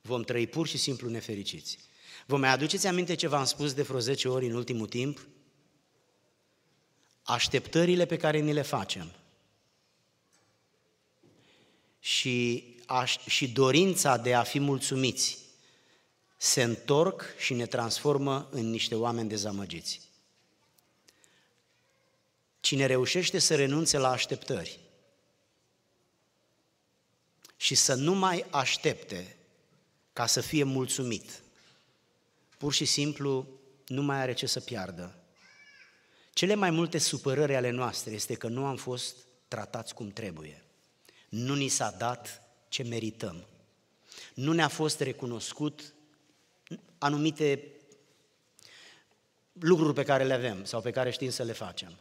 Vom 0.00 0.22
trăi 0.22 0.46
pur 0.46 0.66
și 0.66 0.78
simplu 0.78 1.08
nefericiți. 1.08 1.78
Vă 2.26 2.36
mai 2.36 2.48
aduceți 2.48 2.86
aminte 2.86 3.14
ce 3.14 3.28
v-am 3.28 3.44
spus 3.44 3.72
de 3.72 3.82
vreo 3.82 3.98
10 3.98 4.28
ori 4.28 4.46
în 4.46 4.54
ultimul 4.54 4.86
timp? 4.86 5.26
Așteptările 7.22 8.06
pe 8.06 8.16
care 8.16 8.38
ni 8.38 8.52
le 8.52 8.62
facem 8.62 9.12
și, 12.00 12.64
aș, 12.86 13.18
și 13.26 13.48
dorința 13.48 14.16
de 14.16 14.34
a 14.34 14.42
fi 14.42 14.58
mulțumiți 14.58 15.38
se 16.36 16.62
întorc 16.62 17.24
și 17.38 17.54
ne 17.54 17.66
transformă 17.66 18.48
în 18.50 18.70
niște 18.70 18.94
oameni 18.94 19.28
dezamăgiți. 19.28 20.05
Cine 22.66 22.86
reușește 22.86 23.38
să 23.38 23.54
renunțe 23.54 23.98
la 23.98 24.10
așteptări 24.10 24.78
și 27.56 27.74
să 27.74 27.94
nu 27.94 28.14
mai 28.14 28.44
aștepte 28.50 29.36
ca 30.12 30.26
să 30.26 30.40
fie 30.40 30.62
mulțumit, 30.62 31.42
pur 32.58 32.72
și 32.72 32.84
simplu 32.84 33.48
nu 33.86 34.02
mai 34.02 34.16
are 34.16 34.32
ce 34.32 34.46
să 34.46 34.60
piardă. 34.60 35.18
Cele 36.32 36.54
mai 36.54 36.70
multe 36.70 36.98
supărări 36.98 37.56
ale 37.56 37.70
noastre 37.70 38.12
este 38.12 38.34
că 38.34 38.48
nu 38.48 38.64
am 38.64 38.76
fost 38.76 39.16
tratați 39.48 39.94
cum 39.94 40.10
trebuie. 40.10 40.62
Nu 41.28 41.54
ni 41.54 41.68
s-a 41.68 41.90
dat 41.90 42.42
ce 42.68 42.82
merităm. 42.82 43.46
Nu 44.34 44.52
ne-a 44.52 44.68
fost 44.68 45.00
recunoscut 45.00 45.94
anumite 46.98 47.68
lucruri 49.52 49.94
pe 49.94 50.04
care 50.04 50.24
le 50.24 50.34
avem 50.34 50.64
sau 50.64 50.80
pe 50.80 50.90
care 50.90 51.10
știm 51.10 51.30
să 51.30 51.42
le 51.42 51.52
facem. 51.52 51.98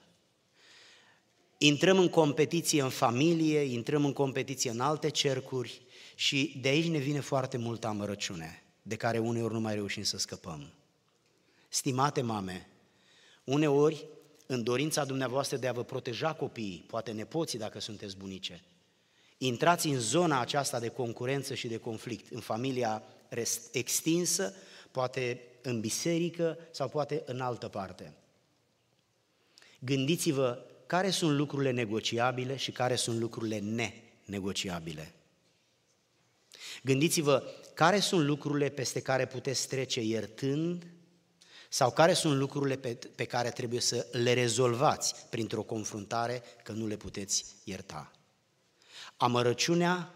Intrăm 1.58 2.00
în 2.00 2.10
competiție 2.10 2.82
în 2.82 2.90
familie, 2.90 3.60
intrăm 3.60 4.06
în 4.06 4.14
competiție 4.14 4.70
în 4.70 4.80
alte 4.80 5.10
cercuri 5.10 5.82
și 6.16 6.60
de 6.62 6.68
aici 6.68 6.88
ne 6.88 6.98
vine 6.98 7.20
foarte 7.20 7.58
multă 7.58 7.88
amărăciune, 7.88 8.64
de 8.82 8.96
care 8.96 9.18
uneori 9.18 9.54
nu 9.54 9.60
mai 9.60 9.74
reușim 9.74 10.04
să 10.04 10.18
scăpăm. 10.18 10.74
Stimate 11.70 12.22
mame, 12.22 12.70
uneori, 13.44 14.06
în 14.46 14.64
dorința 14.64 15.06
dumneavoastră 15.06 15.58
de 15.58 15.68
a 15.68 15.72
vă 15.72 15.84
proteja 15.84 16.34
copiii, 16.34 16.86
poate 16.88 17.12
nepoții 17.12 17.60
dacă 17.60 17.80
sunteți 17.80 18.18
bunice, 18.18 18.64
intrați 19.38 19.88
în 19.88 20.00
zona 20.00 20.40
aceasta 20.40 20.80
de 20.80 20.88
concurență 20.88 21.54
și 21.54 21.68
de 21.68 21.78
conflict, 21.78 22.32
în 22.32 22.40
familia 22.40 23.04
extinsă, 23.72 24.54
poate 24.92 25.42
în 25.62 25.80
biserică 25.80 26.58
sau 26.72 26.90
poate 26.90 27.24
în 27.26 27.40
altă 27.42 27.68
parte. 27.68 28.14
Gândiți-vă 29.80 30.66
care 30.86 31.10
sunt 31.10 31.38
lucrurile 31.38 31.72
negociabile 31.72 32.56
și 32.56 32.72
care 32.72 32.96
sunt 32.96 33.20
lucrurile 33.20 33.60
nenegociabile. 33.60 35.14
Gândiți-vă 36.84 37.44
care 37.74 38.00
sunt 38.00 38.26
lucrurile 38.26 38.70
peste 38.70 39.00
care 39.00 39.26
puteți 39.26 39.68
trece 39.68 40.02
iertând 40.02 40.88
sau 41.70 41.92
care 41.92 42.14
sunt 42.14 42.38
lucrurile 42.38 42.76
pe, 42.76 42.98
pe 43.16 43.26
care 43.26 43.50
trebuie 43.50 43.80
să 43.80 44.08
le 44.12 44.34
rezolvați 44.34 45.16
printr-o 45.30 45.62
confruntare 45.62 46.44
că 46.64 46.72
nu 46.72 46.88
le 46.88 46.96
puteți 46.96 47.46
ierta. 47.64 48.12
Amărăciunea 49.18 50.14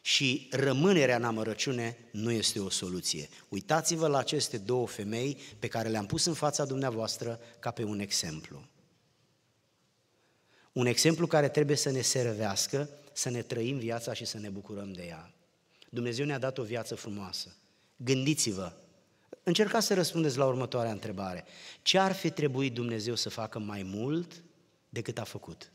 și 0.00 0.48
rămânerea 0.50 1.16
în 1.16 1.24
amărăciune 1.24 2.08
nu 2.12 2.30
este 2.30 2.60
o 2.60 2.70
soluție. 2.70 3.28
Uitați-vă 3.48 4.06
la 4.06 4.18
aceste 4.18 4.58
două 4.58 4.86
femei 4.86 5.38
pe 5.58 5.68
care 5.68 5.88
le-am 5.88 6.06
pus 6.06 6.24
în 6.24 6.34
fața 6.34 6.64
dumneavoastră 6.64 7.40
ca 7.58 7.70
pe 7.70 7.84
un 7.84 8.00
exemplu. 8.00 8.64
Un 10.72 10.86
exemplu 10.86 11.26
care 11.26 11.48
trebuie 11.48 11.76
să 11.76 11.90
ne 11.90 12.00
servească, 12.00 12.88
să 13.12 13.30
ne 13.30 13.42
trăim 13.42 13.78
viața 13.78 14.12
și 14.12 14.24
să 14.24 14.38
ne 14.38 14.48
bucurăm 14.48 14.92
de 14.92 15.02
ea. 15.02 15.32
Dumnezeu 15.88 16.26
ne-a 16.26 16.38
dat 16.38 16.58
o 16.58 16.62
viață 16.62 16.94
frumoasă. 16.94 17.56
Gândiți-vă, 17.96 18.72
încercați 19.42 19.86
să 19.86 19.94
răspundeți 19.94 20.36
la 20.36 20.46
următoarea 20.46 20.92
întrebare. 20.92 21.44
Ce 21.82 21.98
ar 21.98 22.12
fi 22.12 22.30
trebuit 22.30 22.74
Dumnezeu 22.74 23.14
să 23.14 23.28
facă 23.28 23.58
mai 23.58 23.82
mult 23.82 24.42
decât 24.88 25.18
a 25.18 25.24
făcut? 25.24 25.72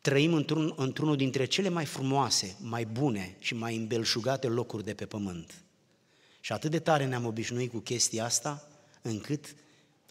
Trăim 0.00 0.34
într-un, 0.34 0.72
într-unul 0.76 1.16
dintre 1.16 1.44
cele 1.44 1.68
mai 1.68 1.84
frumoase, 1.84 2.56
mai 2.60 2.84
bune 2.84 3.36
și 3.38 3.54
mai 3.54 3.76
îmbelșugate 3.76 4.46
locuri 4.46 4.84
de 4.84 4.94
pe 4.94 5.06
pământ. 5.06 5.62
Și 6.40 6.52
atât 6.52 6.70
de 6.70 6.78
tare 6.78 7.06
ne-am 7.06 7.26
obișnuit 7.26 7.70
cu 7.70 7.78
chestia 7.78 8.24
asta, 8.24 8.68
încât 9.02 9.54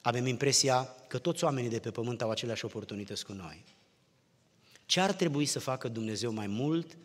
avem 0.01 0.25
impresia 0.25 0.95
că 1.07 1.17
toți 1.17 1.43
oamenii 1.43 1.69
de 1.69 1.79
pe 1.79 1.91
pământ 1.91 2.21
au 2.21 2.29
aceleași 2.29 2.65
oportunități 2.65 3.25
cu 3.25 3.33
noi. 3.33 3.63
Ce 4.85 4.99
ar 4.99 5.13
trebui 5.13 5.45
să 5.45 5.59
facă 5.59 5.87
Dumnezeu 5.87 6.31
mai 6.31 6.47
mult 6.47 6.97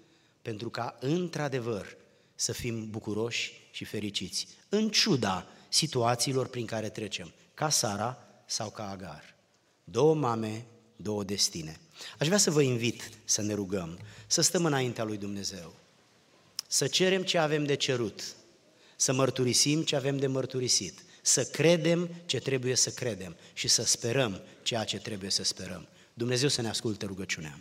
pentru 0.42 0.70
ca, 0.70 0.97
într-adevăr, 1.01 1.97
să 2.34 2.53
fim 2.53 2.90
bucuroși 2.90 3.53
și 3.70 3.84
fericiți, 3.84 4.49
în 4.68 4.88
ciuda 4.88 5.47
situațiilor 5.68 6.49
prin 6.49 6.66
care 6.66 6.88
trecem, 6.88 7.32
ca 7.55 7.68
Sara 7.68 8.18
sau 8.47 8.70
ca 8.70 8.90
Agar. 8.90 9.34
Două 9.84 10.14
mame, 10.14 10.66
două 10.97 11.24
destine. 11.24 11.80
Aș 12.18 12.26
vrea 12.26 12.38
să 12.38 12.51
vă 12.51 12.62
invit 12.62 13.11
să 13.24 13.42
ne 13.42 13.55
rugăm, 13.55 13.99
să 14.26 14.40
stăm 14.40 14.64
înaintea 14.64 15.05
lui 15.05 15.16
Dumnezeu, 15.16 15.74
să 16.66 16.86
cerem 16.86 17.22
ce 17.22 17.38
avem 17.38 17.64
de 17.64 17.74
cerut, 17.74 18.36
să 18.97 19.12
mărturisim 19.12 19.82
ce 19.82 19.97
avem 19.97 20.18
de 20.18 20.26
mărturisit, 20.26 21.05
să 21.27 21.45
credem 21.45 22.09
ce 22.27 22.39
trebuie 22.39 22.74
să 22.74 22.91
credem 22.91 23.37
și 23.53 23.68
să 23.68 23.85
sperăm 23.85 24.41
ceea 24.62 24.85
ce 24.85 24.99
trebuie 24.99 25.31
să 25.31 25.45
sperăm. 25.45 25.89
Dumnezeu 26.14 26.49
să 26.49 26.62
ne 26.62 26.68
asculte 26.68 27.07
rugăciunea. 27.07 27.59